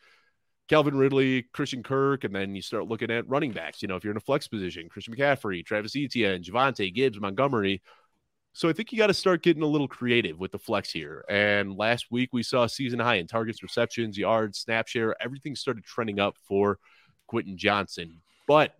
[0.68, 3.84] Calvin Ridley, Christian Kirk, and then you start looking at running backs.
[3.84, 7.84] You know, if you're in a flex position, Christian McCaffrey, Travis Etienne, Javonte, Gibbs, Montgomery,
[8.56, 11.26] so I think you got to start getting a little creative with the flex here.
[11.28, 15.14] And last week we saw season high in targets, receptions, yards, snap share.
[15.22, 16.80] Everything started trending up for
[17.28, 18.22] Quentin Johnston.
[18.48, 18.74] But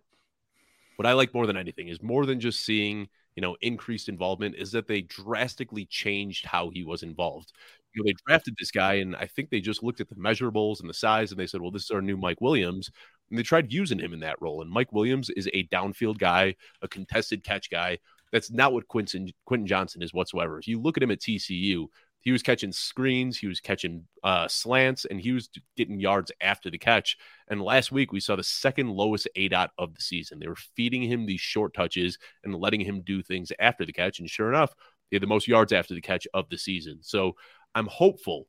[0.96, 4.54] what I like more than anything is more than just seeing you know increased involvement
[4.56, 7.52] is that they drastically changed how he was involved.
[7.92, 10.80] You know, they drafted this guy, and I think they just looked at the measurables
[10.80, 12.90] and the size, and they said, "Well, this is our new Mike Williams."
[13.28, 14.62] And they tried using him in that role.
[14.62, 17.98] And Mike Williams is a downfield guy, a contested catch guy
[18.36, 19.32] that's not what Quentin
[19.64, 20.58] Johnston is whatsoever.
[20.58, 21.86] If you look at him at TCU,
[22.20, 26.68] he was catching screens, he was catching uh, slants, and he was getting yards after
[26.70, 27.16] the catch.
[27.48, 30.38] And last week we saw the second lowest aDOT of the season.
[30.38, 34.18] They were feeding him these short touches and letting him do things after the catch.
[34.18, 34.74] And sure enough,
[35.08, 36.98] he had the most yards after the catch of the season.
[37.00, 37.36] So
[37.74, 38.48] I'm hopeful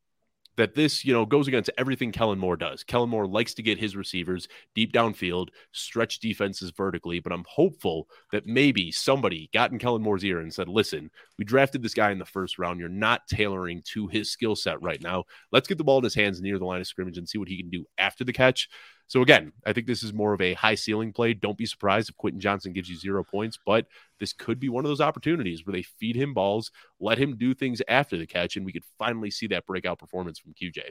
[0.57, 2.83] that this, you know, goes against everything Kellen Moore does.
[2.83, 8.09] Kellen Moore likes to get his receivers deep downfield, stretch defenses vertically, but I'm hopeful
[8.31, 12.11] that maybe somebody got in Kellen Moore's ear and said, listen, we drafted this guy
[12.11, 12.79] in the first round.
[12.79, 15.23] You're not tailoring to his skill set right now.
[15.51, 17.47] Let's get the ball in his hands near the line of scrimmage and see what
[17.47, 18.69] he can do after the catch.
[19.07, 21.33] So again, I think this is more of a high ceiling play.
[21.33, 23.87] Don't be surprised if Quentin Johnston gives you zero points, but
[24.19, 27.53] this could be one of those opportunities where they feed him balls, let him do
[27.53, 30.81] things after the catch, and we could finally see that breakout performance from QJ.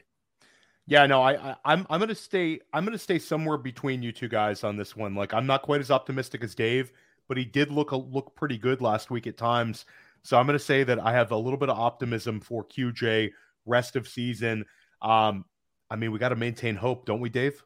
[0.86, 4.28] Yeah, no, I, I I'm I'm gonna stay I'm gonna stay somewhere between you two
[4.28, 5.14] guys on this one.
[5.14, 6.92] Like I'm not quite as optimistic as Dave,
[7.28, 9.84] but he did look a, look pretty good last week at times.
[10.22, 13.32] So I'm gonna say that I have a little bit of optimism for QJ
[13.66, 14.64] rest of season.
[15.02, 15.44] Um,
[15.90, 17.62] I mean, we got to maintain hope, don't we, Dave?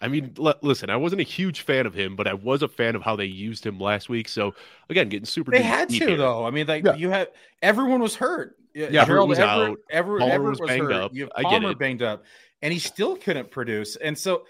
[0.00, 2.68] I mean, l- listen, I wasn't a huge fan of him, but I was a
[2.68, 4.28] fan of how they used him last week.
[4.28, 4.54] So
[4.90, 5.50] again, getting super.
[5.50, 6.16] They had to here.
[6.16, 6.46] though.
[6.46, 6.94] I mean, like yeah.
[6.94, 7.28] you had
[7.62, 8.56] everyone was hurt.
[8.74, 9.78] Yeah, Gerald was Everett, out.
[9.90, 10.92] Everett, Everett was, was banged hurt.
[10.92, 11.14] up.
[11.14, 12.24] You have Palmer banged up,
[12.62, 13.96] and he still couldn't produce.
[13.96, 14.44] And so,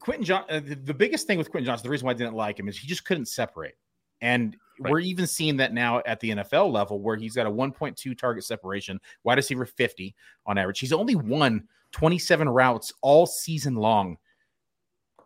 [0.00, 2.34] Quentin John, uh, the, the biggest thing with Quentin Johnston, the reason why I didn't
[2.34, 3.76] like him is he just couldn't separate.
[4.20, 4.90] And right.
[4.90, 8.44] we're even seeing that now at the NFL level, where he's got a 1.2 target
[8.44, 10.14] separation, wide receiver 50
[10.46, 10.78] on average.
[10.78, 14.16] He's only won 27 routes all season long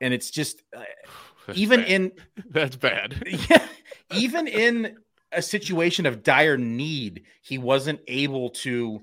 [0.03, 0.82] and it's just uh,
[1.55, 1.90] even bad.
[1.90, 2.12] in
[2.50, 3.22] that's bad.
[3.50, 3.66] Yeah,
[4.14, 4.96] even in
[5.32, 9.00] a situation of dire need, he wasn't able to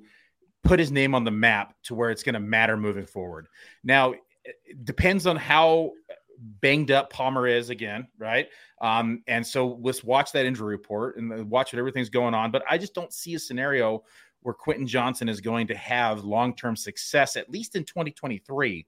[0.64, 3.47] put his name on the map to where it's going to matter moving forward.
[3.84, 5.93] Now, it depends on how
[6.39, 8.47] banged up Palmer is again, right?
[8.82, 12.52] Um, and so let's watch that injury report and watch what everything's going on.
[12.52, 14.04] But I just don't see a scenario
[14.41, 18.86] where Quentin Johnston is going to have long term success, at least in 2023,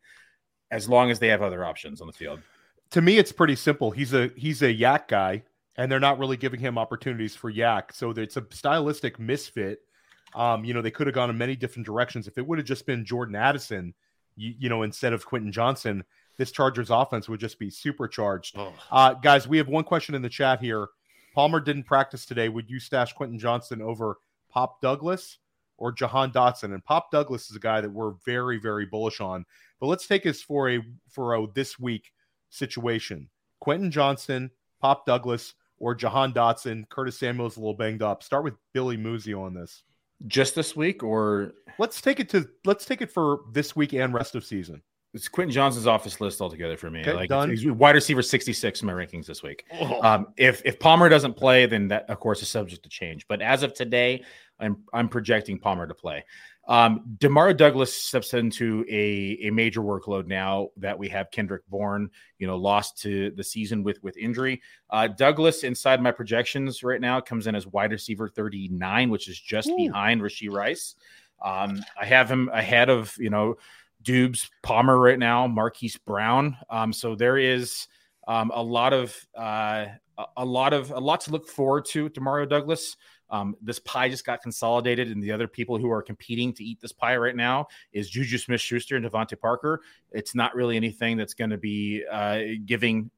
[0.72, 2.40] as long as they have other options on the field.
[2.92, 3.92] To me, it's pretty simple.
[3.92, 5.44] He's a he's a YAC guy,
[5.76, 9.82] and they're not really giving him opportunities for YAC, so it's a stylistic misfit.
[10.34, 12.28] Um, you know, they could have gone in many different directions.
[12.28, 13.94] If it would have just been Jordan Addison,
[14.36, 16.06] you, you know, instead of Quentin Johnston,
[16.38, 18.58] this Chargers offense would just be supercharged.
[18.58, 18.74] Oh.
[18.90, 20.88] Uh, guys, we have one question in the chat here.
[21.36, 22.50] Palmer didn't practice today.
[22.50, 24.18] Would you stash Quentin Johnston over
[24.50, 25.38] Pop Douglas
[25.82, 26.74] or Jahan Dotson?
[26.74, 29.46] And Pop Douglas is a guy that we're very, very bullish on.
[29.80, 30.80] But let's take us for a
[31.10, 32.12] for a this week
[32.52, 33.30] situation.
[33.60, 36.88] Quentin Johnston, Pop Douglas, or Jahan Dotson.
[36.90, 38.22] Curtis Samuel's a little banged up.
[38.22, 39.84] Start with Billy Muzio on this.
[40.28, 44.14] Just this week, or let's take it to let's take it for this week and
[44.14, 44.84] rest of season.
[45.14, 47.02] It's Quentin Johnston's office list altogether for me.
[47.02, 47.50] Okay, like done.
[47.50, 49.66] He's wide receiver 66 in my rankings this week.
[49.74, 50.02] Oh.
[50.02, 53.28] Um, if if Palmer doesn't play, then that of course is subject to change.
[53.28, 54.24] But as of today,
[54.62, 56.24] I'm I'm projecting Palmer to play.
[56.68, 62.10] Um, Demario Douglas steps into a, a major workload now that we have Kendrick Bourne,
[62.38, 64.62] you know, lost to the season with with injury.
[64.90, 69.40] Uh, Douglas inside my projections right now comes in as wide receiver 39, which is
[69.40, 69.76] just Ooh.
[69.76, 70.96] behind Rashee Rice.
[71.44, 73.56] Um, I have him ahead of you know
[74.04, 76.58] Dubes, Palmer right now, Marquise Brown.
[76.70, 77.88] Um, so there is
[78.28, 79.88] um, a lot of uh,
[80.38, 82.98] a lot of a lot to look forward to to Mario Douglas.
[83.32, 86.80] Um, this pie just got consolidated, and the other people who are competing to eat
[86.82, 89.82] this pie right now is Juju Smith Schuster and DeVante Parker.
[90.12, 93.10] It's not really anything that's going to be uh, giving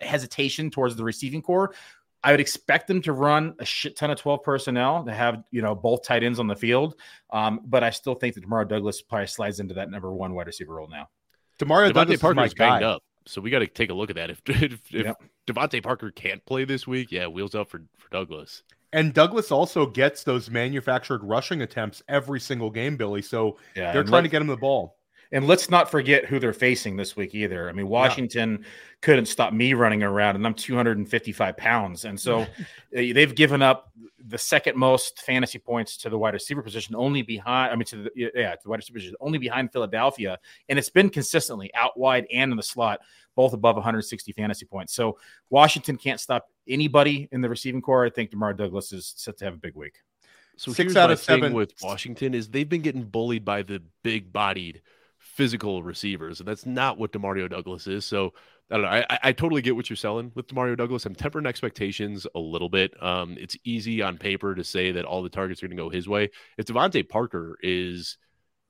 [0.00, 1.74] hesitation towards the receiving corps.
[2.22, 5.60] I would expect them to run a shit ton of 12 personnel to have, you
[5.60, 6.94] know, both tight ends on the field.
[7.30, 10.46] Um, but I still think that Demario Douglas probably slides into that number one wide
[10.46, 11.10] receiver role now.
[11.58, 13.02] Demario Douglas Parker is banged up.
[13.26, 14.30] So we got to take a look at that.
[14.30, 15.22] If if, if yep.
[15.46, 18.62] DeVante Parker can't play this week, yeah, wheels up for, for Douglas.
[18.94, 23.22] And Douglas also gets those manufactured rushing attempts every single game, Billy.
[23.22, 24.96] So yeah, they're trying to get him the ball.
[25.32, 27.68] And let's not forget who they're facing this week either.
[27.68, 28.68] I mean, Washington yeah.
[29.02, 32.04] couldn't stop me running around, and I'm 255 pounds.
[32.04, 32.46] And so
[32.92, 33.90] they've given up
[34.26, 38.04] the second most fantasy points to the wide receiver position, only behind, I mean, to
[38.04, 40.38] the, yeah, the wide receiver position, only behind Philadelphia.
[40.68, 43.00] And it's been consistently out wide and in the slot,
[43.34, 44.94] both above 160 fantasy points.
[44.94, 45.18] So
[45.50, 48.06] Washington can't stop anybody in the receiving corps.
[48.06, 49.96] I think Demario Douglas is set to have a big week.
[50.56, 54.32] So six out of seven with Washington is they've been getting bullied by the big
[54.32, 54.82] bodied
[55.18, 58.04] physical receivers, and that's not what Demario Douglas is.
[58.04, 58.34] So
[58.70, 58.88] I don't know.
[58.88, 61.04] I, I totally get what you're selling with Demario Douglas.
[61.06, 62.94] I'm tempering expectations a little bit.
[63.02, 65.90] Um, it's easy on paper to say that all the targets are going to go
[65.90, 66.30] his way.
[66.56, 68.16] If DeVante Parker is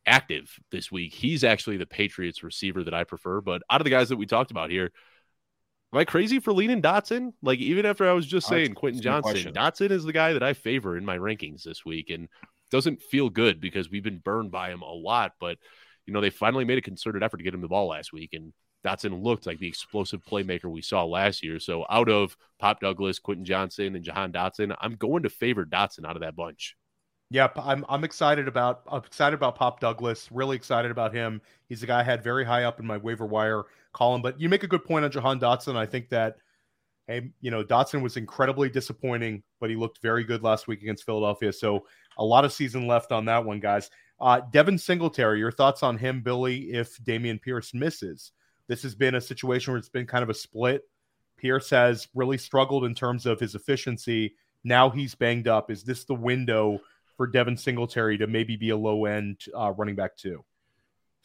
[0.07, 3.40] active this week, he's actually the Patriots receiver that I prefer.
[3.40, 4.90] But out of the guys that we talked about here,
[5.95, 7.32] am I crazy for leaning Dotson?
[7.40, 10.53] Like even after I was just saying Quentin Johnston, Dotson is the guy that I
[10.53, 12.28] favor in my rankings this week, and
[12.70, 15.59] doesn't feel good because we've been burned by him a lot, but
[16.07, 18.30] you know, they finally made a concerted effort to get him the ball last week.
[18.34, 18.53] And
[18.84, 21.59] Dotson looked like the explosive playmaker we saw last year.
[21.59, 26.05] So out of Pop Douglas, Quentin Johnston, and Jahan Dotson, I'm going to favor Dotson
[26.07, 26.76] out of that bunch.
[27.30, 30.28] Yep, I'm I'm excited about I'm excited about Pop Douglas.
[30.30, 31.40] Really excited about him.
[31.68, 33.64] He's a guy I had very high up in my waiver wire
[33.95, 34.20] column.
[34.20, 35.76] But you make a good point on Jahan Dotson.
[35.76, 36.36] I think that
[37.07, 41.05] hey, you know, Dotson was incredibly disappointing, but he looked very good last week against
[41.05, 41.53] Philadelphia.
[41.53, 41.86] So
[42.18, 43.90] a lot of season left on that one, guys.
[44.20, 48.32] Uh, Devin Singletary, your thoughts on him, Billy, if Dameon Pierce misses?
[48.68, 50.82] This has been a situation where it's been kind of a split.
[51.36, 54.34] Pierce has really struggled in terms of his efficiency.
[54.62, 55.70] Now he's banged up.
[55.70, 56.80] Is this the window
[57.16, 60.42] for Devin Singletary to maybe be a low end uh, running back too?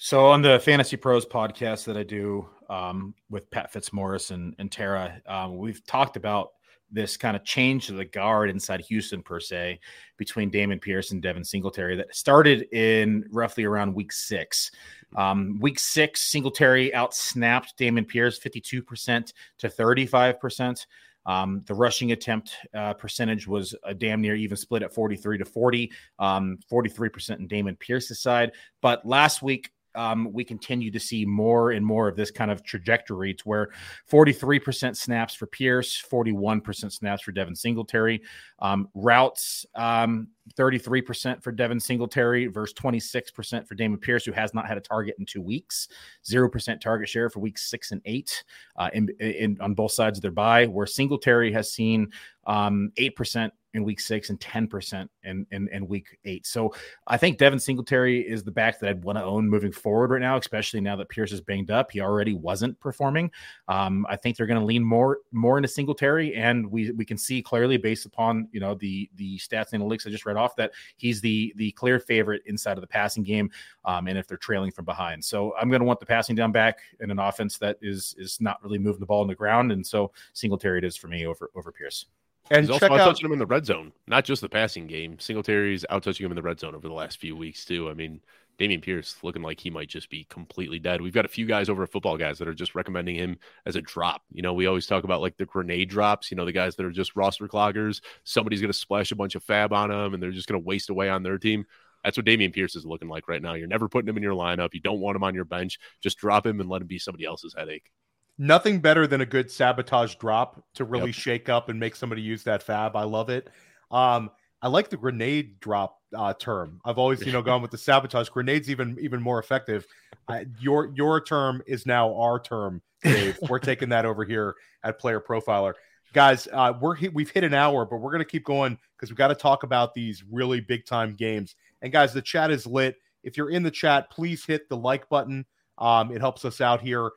[0.02, 4.72] So on the Fantasy Pros podcast that I do um, with Pat Fitzmaurice and, and
[4.72, 6.52] Tara, um, we've talked about
[6.90, 9.78] this kind of change to the guard inside Houston per se
[10.16, 14.72] between Dameon Pierce and Devin Singletary that started in roughly around week six.
[15.18, 20.86] Um, week six, Singletary outsnapped Dameon Pierce 52% to 35%.
[21.26, 25.46] Um, the rushing attempt uh, percentage was a damn near even split at 43 to
[25.46, 28.54] 40, um, 43% in Dameon Pierce's side.
[28.82, 32.64] But last week, um, we continue to see more and more of this kind of
[32.64, 33.70] trajectory to where
[34.10, 38.22] 43% snaps for Pierce, 41% snaps for Devin Singletary.
[38.60, 40.28] Um, routes, um,
[40.58, 45.16] 33% for Devin Singletary versus 26% for Dameon Pierce, who has not had a target
[45.20, 45.88] in two weeks.
[46.26, 48.44] 0% target share for weeks six and eight
[48.76, 52.12] uh, in, in, on both sides of their bye, where Singletary has seen
[52.48, 56.46] um, 8% in week six and 10% in, in, in week eight.
[56.48, 56.74] So
[57.08, 60.22] I think Devin Singletary is the back that I'd want to own moving forward right
[60.22, 61.92] now, especially now that Pierce is banged up.
[61.92, 63.30] He already wasn't performing.
[63.68, 67.18] Um, I think they're going to lean more more into Singletary, and we we can
[67.18, 70.56] see clearly based upon you know the the stats and analytics I just read off
[70.56, 73.52] that he's the the clear favorite inside of the passing game,
[73.86, 75.24] um, and if they're trailing from behind.
[75.24, 78.42] So I'm going to want the passing down back in an offense that is is
[78.42, 81.26] not really moving the ball on the ground, and so Singletary it is for me
[81.26, 82.06] over over Pierce.
[82.52, 85.20] And He's also out touching him in the red zone, not just the passing game.
[85.20, 87.90] Singletary's out touching him in the red zone over the last few weeks too.
[87.90, 88.22] I mean,
[88.60, 91.02] Dameon Pierce looking like he might just be completely dead.
[91.02, 93.76] We've got a few guys over at Football Guys that are just recommending him as
[93.76, 94.24] a drop.
[94.32, 96.30] You know, we always talk about like the grenade drops.
[96.30, 98.02] You know, the guys that are just roster cloggers.
[98.26, 100.68] Somebody's going to splash a bunch of fab on them, and they're just going to
[100.68, 101.66] waste away on their team.
[102.04, 103.54] That's what Dameon Pierce is looking like right now.
[103.54, 104.74] You're never putting him in your lineup.
[104.74, 105.80] You don't want him on your bench.
[106.02, 107.92] Just drop him and let him be somebody else's headache
[108.40, 111.16] nothing better than a good sabotage drop to really yep.
[111.16, 112.96] shake up and make somebody use that fab.
[112.96, 113.50] I love it.
[113.92, 114.32] Um,
[114.62, 116.82] I like the grenade drop uh, term.
[116.84, 118.30] I've always, you know, gone with the sabotage.
[118.30, 119.86] Grenades even even more effective.
[120.28, 123.38] Uh, your your term is now our term, Dave.
[123.50, 125.74] we're taking that over here at Player Profiler,
[126.14, 126.48] guys.
[126.52, 129.36] Uh, we're we've hit an hour, but we're gonna keep going because we got to
[129.36, 131.56] talk about these really big time games.
[131.82, 132.96] And guys, the chat is lit.
[133.24, 135.46] If you're in the chat, please hit the like button.
[135.78, 137.12] Um, it helps us out here.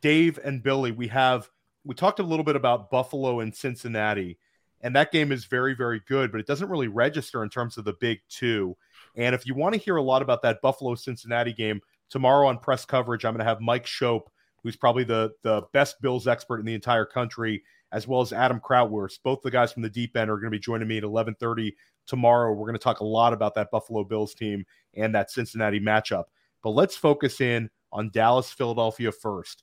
[0.00, 1.48] Dave and Billy, we have
[1.84, 4.38] we talked a little bit about Buffalo and Cincinnati,
[4.80, 7.84] and that game is very, very good, but it doesn't really register in terms of
[7.84, 8.76] the big two.
[9.14, 11.80] And if you want to hear a lot about that Buffalo Cincinnati game
[12.10, 14.22] tomorrow on press coverage, I'm going to have Mike Schopp,
[14.62, 17.62] who's probably the the best Bills expert in the entire country,
[17.92, 19.20] as well as Adam Krautwurst.
[19.22, 21.72] Both the guys from the deep end are going to be joining me at 11:30
[22.06, 22.52] tomorrow.
[22.52, 24.64] We're going to talk a lot about that Buffalo Bills team
[24.94, 26.24] and that Cincinnati matchup.
[26.62, 29.62] But let's focus in on Dallas Philadelphia first.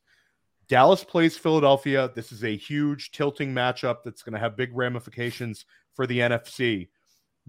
[0.68, 2.11] Dallas plays Philadelphia.
[2.16, 6.89] This is a huge tilting matchup that's going to have big ramifications for the NFC.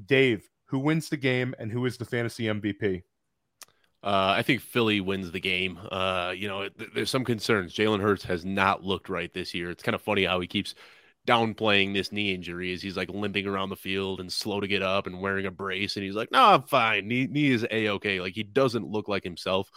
[0.04, 3.02] Dave, who wins the game and who is the fantasy MVP?
[4.02, 5.78] Uh, I think Philly wins the game.
[5.90, 7.74] Uh, you know, th- there's some concerns.
[7.74, 9.70] Jalen Hurts has not looked right this year.
[9.70, 10.74] It's kind of funny how he keeps
[11.26, 14.82] downplaying this knee injury as he's like limping around the field and slow to get
[14.82, 15.96] up and wearing a brace.
[15.96, 17.08] And he's like, no, I'm fine.
[17.08, 18.20] Knee, knee is a okay.
[18.20, 19.70] Like he doesn't look like himself.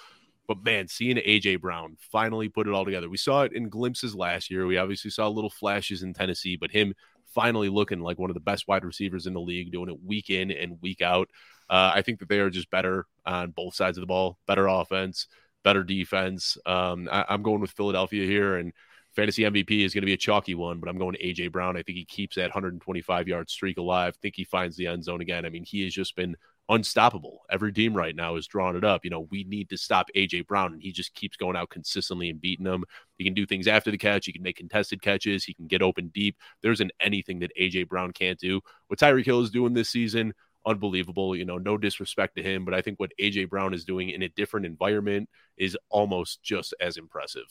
[0.48, 3.10] But man, seeing AJ Brown finally put it all together.
[3.10, 4.66] We saw it in glimpses last year.
[4.66, 6.94] We obviously saw little flashes in Tennessee, but him
[7.26, 10.30] finally looking like one of the best wide receivers in the league, doing it week
[10.30, 11.30] in and week out.
[11.70, 14.68] Uh, I think that they are just better on both sides of the ball, better
[14.68, 15.28] offense,
[15.64, 16.58] better defense.
[16.66, 18.72] Um, I, am going with Philadelphia here, and
[19.16, 21.76] fantasy MVP is going to be a chalky one, but I'm going AJ Brown.
[21.76, 24.14] I think he keeps that 125 yard streak alive.
[24.16, 25.46] I think he finds the end zone again.
[25.46, 26.38] I mean, he has just been
[26.70, 27.42] unstoppable.
[27.50, 29.04] Every team right now is drawing it up.
[29.04, 32.30] You know, we need to stop AJ Brown, and he just keeps going out consistently
[32.30, 32.84] and beating them.
[33.18, 34.26] He can do things after the catch.
[34.26, 35.44] He can make contested catches.
[35.44, 36.38] He can get open deep.
[36.62, 38.62] There isn't anything that AJ Brown can't do.
[38.88, 40.34] What Tyreek Hill is doing this season,
[40.66, 41.36] unbelievable.
[41.36, 44.22] You know, no disrespect to him, but I think what AJ Brown is doing in
[44.22, 47.48] a different environment is almost just as impressive.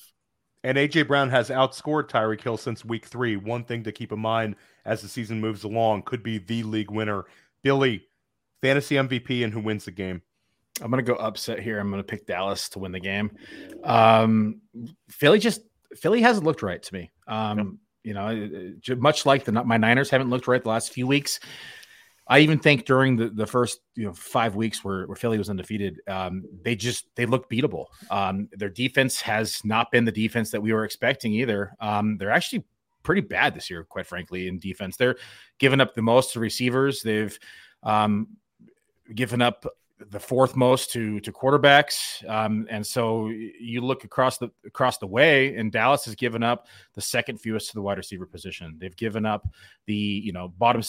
[0.63, 3.37] And AJ Brown has outscored Tyreek Hill since week three.
[3.37, 6.91] One thing to keep in mind as the season moves along could be the league
[6.91, 7.25] winner.
[7.63, 8.05] Billy,
[8.67, 10.21] fantasy MVP and who wins the game.
[10.83, 11.79] I'm going to go upset here.
[11.79, 13.31] I'm going to pick Dallas to win the game.
[13.85, 14.61] Um,
[15.09, 15.63] Philly just
[15.95, 17.11] Philly hasn't looked right to me.
[17.27, 21.41] Um, You know, much like the my Niners haven't looked right the last few weeks.
[22.29, 25.51] I even think during the, the first you know five weeks where, where Philly was
[25.51, 27.87] undefeated, um, they just they looked beatable.
[28.11, 31.73] Um, their defense has not been the defense that we were expecting either.
[31.81, 32.65] Um, they're actually
[33.03, 34.97] pretty bad this year, quite frankly, in defense.
[34.97, 35.17] They're
[35.59, 37.03] giving up the most to receivers.
[37.03, 37.37] They've
[37.83, 38.29] um,
[39.15, 39.67] given up
[40.11, 45.07] the fourth most to to quarterbacks, um, and so you look across the across the
[45.07, 48.77] way, and Dallas has given up the second fewest to the wide receiver position.
[48.79, 49.49] They've given up
[49.87, 50.83] the you know bottom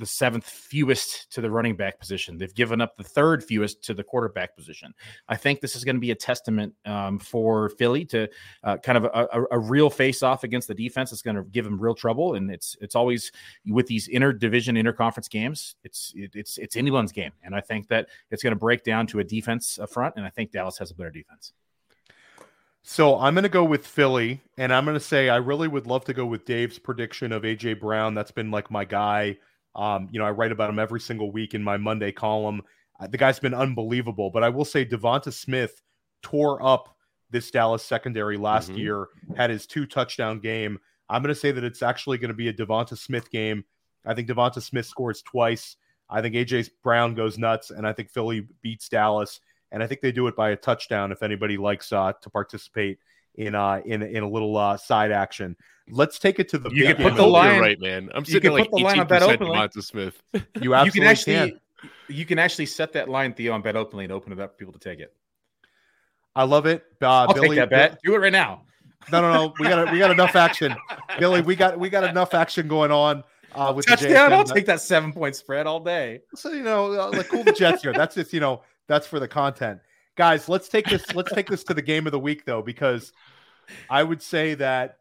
[0.00, 2.38] the seventh fewest to the running back position.
[2.38, 4.92] They've given up the third fewest to the quarterback position.
[5.28, 8.28] I think this is going to be a testament um, for Philly to
[8.64, 11.12] uh, kind of a, a, a real face off against the defense.
[11.12, 13.30] It's going to give them real trouble, and it's it's always
[13.66, 15.76] with these inter division, interconference games.
[15.84, 19.06] It's it, it's it's anyone's game, and I think that it's going to break down
[19.08, 21.52] to a defense front, and I think Dallas has a better defense.
[22.82, 25.86] So I'm going to go with Philly, and I'm going to say I really would
[25.86, 28.14] love to go with Dave's prediction of AJ Brown.
[28.14, 29.36] That's been like my guy
[29.74, 32.62] um, you know, I write about him every single week in my Monday column.
[32.98, 35.80] Uh, the guy's been unbelievable, but I will say Devonta Smith
[36.22, 36.96] tore up
[37.30, 38.78] this Dallas secondary last mm-hmm.
[38.78, 39.06] year,
[39.36, 40.78] had his two touchdown game.
[41.08, 43.64] I'm going to say that it's actually going to be a Devonta Smith game.
[44.04, 45.76] I think Devonta Smith scores twice.
[46.08, 49.40] I think AJ Brown goes nuts, and I think Philly beats Dallas.
[49.72, 52.98] And I think they do it by a touchdown if anybody likes uh, to participate
[53.36, 55.56] in uh in in a little uh side action.
[55.92, 56.70] Let's take it to the.
[56.70, 58.10] You can put the line right, man.
[58.14, 60.20] I'm sitting like eighteen percent Devonta Smith.
[60.60, 61.60] You absolutely you can actually can.
[62.08, 64.72] you can actually set that line Theo on BetOpenly and open it up for people
[64.72, 65.14] to take it.
[66.34, 67.48] I love it, uh, I'll Billy.
[67.48, 68.00] Take that bet.
[68.04, 68.62] Do it right now.
[69.10, 69.54] No, no, no.
[69.58, 70.74] We got we got enough action,
[71.18, 71.40] Billy.
[71.40, 73.24] We got we got enough action going on.
[73.52, 76.20] Uh, with touchdown, I'll take that seven point spread all day.
[76.34, 77.92] So you know, uh, like cool the Jets here.
[77.92, 79.80] That's just you know that's for the content,
[80.16, 80.48] guys.
[80.48, 81.14] Let's take this.
[81.14, 83.12] Let's take this to the game of the week though, because
[83.88, 84.98] I would say that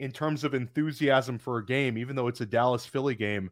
[0.00, 3.50] in terms of enthusiasm for a game, even though it's a Dallas Philly game,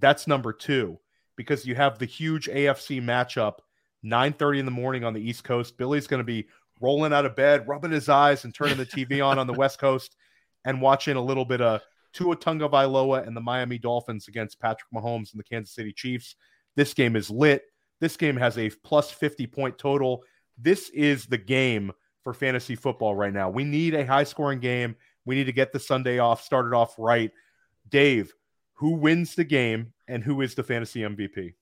[0.00, 0.98] that's number two
[1.36, 3.58] because you have the huge AFC matchup,
[4.04, 5.78] 9:30 in the morning on the East Coast.
[5.78, 6.48] Billy's going to be
[6.80, 9.78] rolling out of bed, rubbing his eyes, and turning the TV on on the West
[9.78, 10.16] Coast,
[10.64, 11.80] and watching a little bit of
[12.12, 16.34] Tua Tagovailoa and the Miami Dolphins against Patrick Mahomes and the Kansas City Chiefs.
[16.74, 17.62] This game is lit.
[18.00, 20.24] This game has a plus 50 point total.
[20.58, 21.92] This is the game
[22.22, 23.48] for fantasy football right now.
[23.48, 24.96] We need a high scoring game.
[25.26, 27.30] We need to get the Sunday off, started off right.
[27.88, 28.32] Dave,
[28.74, 31.54] who wins the game and who is the fantasy MVP?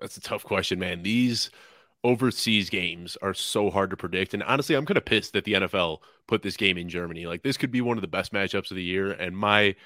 [0.00, 1.02] That's a tough question, man.
[1.02, 1.50] These
[2.04, 4.34] overseas games are so hard to predict.
[4.34, 7.26] And honestly, I'm kind of pissed that the NFL put this game in Germany.
[7.26, 9.12] Like, this could be one of the best matchups of the year.
[9.12, 9.76] And my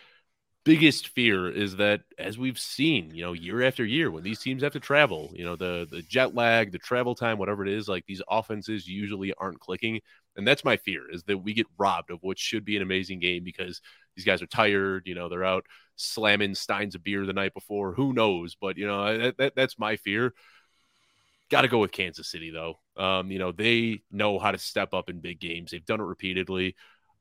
[0.66, 4.64] biggest fear is that as we've seen, you know, year after year, when these teams
[4.64, 7.88] have to travel, you know, the the jet lag, the travel time, whatever it is,
[7.88, 10.00] like these offenses usually aren't clicking.
[10.36, 13.20] And that's my fear is that we get robbed of what should be an amazing
[13.20, 13.80] game because
[14.16, 17.94] these guys are tired, you know, they're out slamming steins of beer the night before.
[17.94, 18.56] Who knows?
[18.60, 20.34] But you know, that, that that's my fear.
[21.48, 22.80] Got to go with Kansas City though.
[22.96, 25.70] Um, you know, they know how to step up in big games.
[25.70, 26.74] They've done it repeatedly.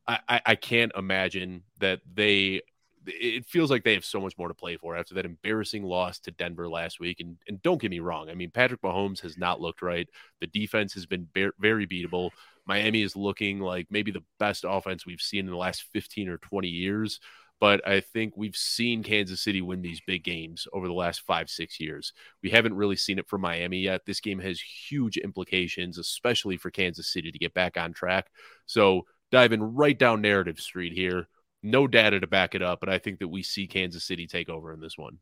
[0.07, 2.61] I, I, I can't imagine that they
[3.07, 6.19] it feels like they have so much more to play for after that embarrassing loss
[6.19, 7.19] to Denver last week.
[7.19, 8.29] And, and don't get me wrong.
[8.29, 10.07] I mean, Patrick Mahomes has not looked right.
[10.41, 12.31] The defense has been very beatable.
[12.65, 16.37] Miami is looking like maybe the best offense we've seen in the last 15 or
[16.37, 17.19] 20 years.
[17.59, 21.49] But I think we've seen Kansas City win these big games over the last five,
[21.49, 22.11] six years.
[22.43, 24.05] We haven't really seen it for Miami yet.
[24.05, 28.27] This game has huge implications, especially for Kansas City to get back on track.
[28.65, 31.27] So diving right down narrative street here
[31.65, 34.49] no data to back it up, but I think that we see Kansas City take
[34.49, 35.17] over in this one.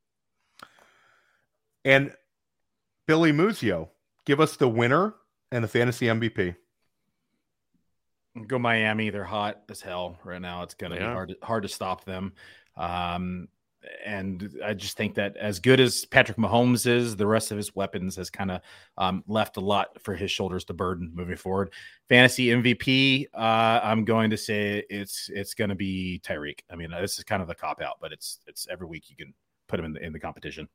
[1.86, 2.14] And
[3.08, 3.90] Billy Muzio,
[4.26, 5.16] give us the winner
[5.52, 6.56] and the fantasy MVP.
[8.48, 9.10] Go Miami.
[9.10, 10.64] They're hot as hell right now.
[10.64, 12.34] It's gonna be hard to, hard to stop them.
[12.76, 13.48] Um,
[14.06, 17.76] and I just think that as good as Patrick Mahomes is, the rest of his
[17.76, 18.62] weapons has kind of
[18.98, 21.72] um, left a lot for his shoulders to burden moving forward.
[22.10, 26.60] Fantasy MVP, uh, I'm going to say it's it's going to be Tyreek.
[26.72, 29.16] I mean, this is kind of the cop out, but it's it's every week you
[29.16, 29.34] can
[29.68, 30.68] put him in the in the competition.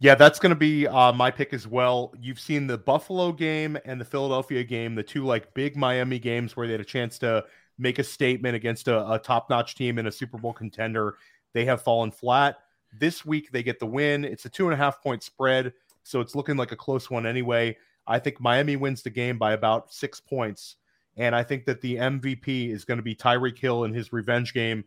[0.00, 2.14] Yeah, that's going to be uh, my pick as well.
[2.20, 6.56] You've seen the Buffalo game and the Philadelphia game, the two like big Miami games
[6.56, 7.44] where they had a chance to
[7.78, 11.16] make a statement against a, a top notch team and a Super Bowl contender
[11.54, 12.56] they have fallen flat.
[12.92, 14.24] This week, they get the win.
[14.24, 15.72] It's a two and a half point spread,
[16.02, 17.76] so it's looking like a close one anyway.
[18.06, 20.76] I think Miami wins the game by about six points.
[21.16, 24.54] And I think that the MVP is going to be Tyreek Hill in his revenge
[24.54, 24.84] game.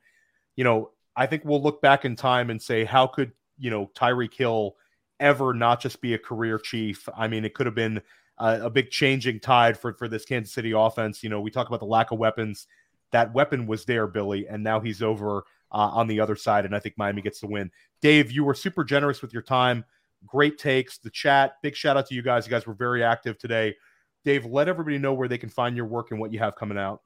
[0.55, 3.91] You know, I think we'll look back in time and say, how could, you know,
[3.95, 4.75] Tyreek Hill
[5.19, 7.07] ever not just be a career chief?
[7.15, 8.01] I mean, it could have been
[8.39, 11.21] a, a big changing tide for, for this Kansas City offense.
[11.21, 12.65] You know, we talk about the lack of weapons.
[13.11, 16.65] That weapon was there, Billy, and now he's over uh, on the other side.
[16.65, 17.71] And I think Miami gets the win.
[18.01, 19.85] Dave, you were super generous with your time.
[20.25, 20.97] Great takes.
[20.97, 21.53] The chat.
[21.63, 22.45] Big shout out to you guys.
[22.45, 23.75] You guys were very active today.
[24.23, 26.77] Dave, let everybody know where they can find your work and what you have coming
[26.77, 27.01] out.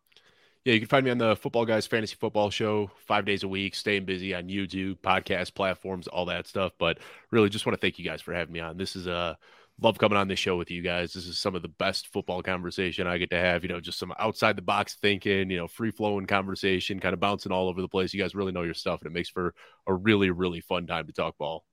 [0.66, 3.48] Yeah, you can find me on the Football Guys Fantasy Football Show five days a
[3.48, 6.74] week, staying busy on YouTube, podcast platforms, all that stuff.
[6.80, 6.98] But
[7.30, 8.76] really, just want to thank you guys for having me on.
[8.76, 9.38] This is a
[9.82, 11.14] love coming on this show with you guys.
[11.14, 13.64] This is some of the best football conversation I get to have.
[13.64, 17.20] You know, just some outside the box thinking, you know, free flowing conversation, kind of
[17.20, 18.14] bouncing all over the place.
[18.14, 19.54] You guys really know your stuff, and it makes for
[19.88, 21.66] a really, really fun time to talk ball.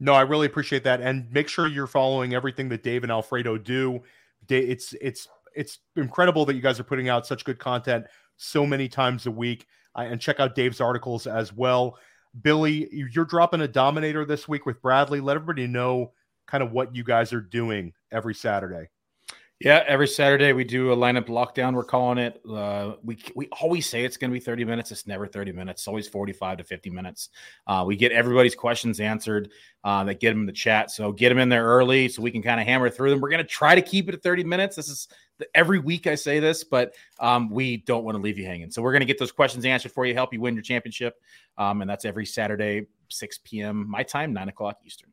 [0.00, 3.58] No, I really appreciate that, and make sure you're following everything that Dave and Alfredo
[3.58, 4.00] do.
[4.48, 8.06] It's it's it's incredible that you guys are putting out such good content
[8.36, 9.66] so many times a week,
[9.96, 11.98] and check out Dave's articles as well.
[12.40, 15.18] Billy, you're dropping a dominator this week with Bradley.
[15.18, 16.12] Let everybody know
[16.48, 18.88] kind of what you guys are doing every Saturday.
[19.60, 21.74] Yeah, every Saturday we do a lineup lockdown.
[21.74, 22.40] We're calling it.
[22.48, 24.92] Uh, we we always say it's going to be 30 minutes.
[24.92, 25.82] It's never 30 minutes.
[25.82, 27.30] It's always 45 to 50 minutes.
[27.66, 29.50] Uh, we get everybody's questions answered.
[29.82, 30.92] Uh, that get them in the chat.
[30.92, 33.20] So get them in there early so we can kind of hammer through them.
[33.20, 34.76] We're going to try to keep it at 30 minutes.
[34.76, 35.08] This is
[35.38, 38.70] the, every week I say this, but um, we don't want to leave you hanging.
[38.70, 41.14] So we're going to get those questions answered for you, help you win your championship.
[41.56, 43.88] Um, and that's every Saturday, 6 p.m.
[43.88, 45.10] my time, 9 o'clock Eastern.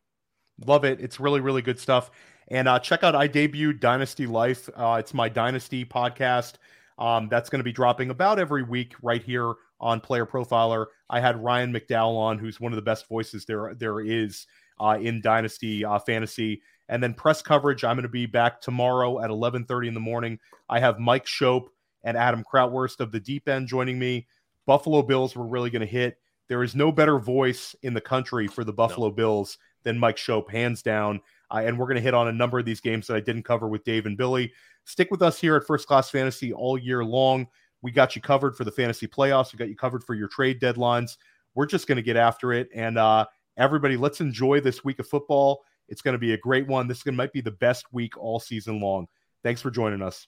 [0.65, 1.01] Love it.
[1.01, 2.11] It's really, really good stuff.
[2.47, 4.69] And uh, check out I debuted Dynasty Life.
[4.75, 6.53] Uh, it's my Dynasty podcast.
[6.97, 10.85] Um, that's going to be dropping about every week right here on Player Profiler.
[11.09, 14.45] I had Ryan McDowell on, who's one of the best voices there there is
[14.79, 16.61] uh, in Dynasty uh, Fantasy.
[16.87, 20.39] And then press coverage, I'm going to be back tomorrow at 11:30 in the morning.
[20.69, 21.65] I have Mike Schopp
[22.03, 24.27] and Adam Krautwurst of the Deep End joining me.
[24.65, 26.17] Buffalo Bills were really going to hit.
[26.47, 29.13] There is no better voice in the country for the Buffalo no.
[29.13, 31.21] Bills than Mike Schopp, hands down.
[31.49, 33.43] Uh, and we're going to hit on a number of these games that I didn't
[33.43, 34.51] cover with Dave and Billy.
[34.83, 37.47] Stick with us here at First Class Fantasy all year long.
[37.81, 39.53] We got you covered for the fantasy playoffs.
[39.53, 41.17] We got you covered for your trade deadlines.
[41.53, 42.67] We're just going to get after it.
[42.73, 43.25] And uh,
[43.57, 45.63] everybody, let's enjoy this week of football.
[45.87, 46.87] It's going to be a great one.
[46.87, 49.07] This might be the best week all season long.
[49.43, 50.27] Thanks for joining us.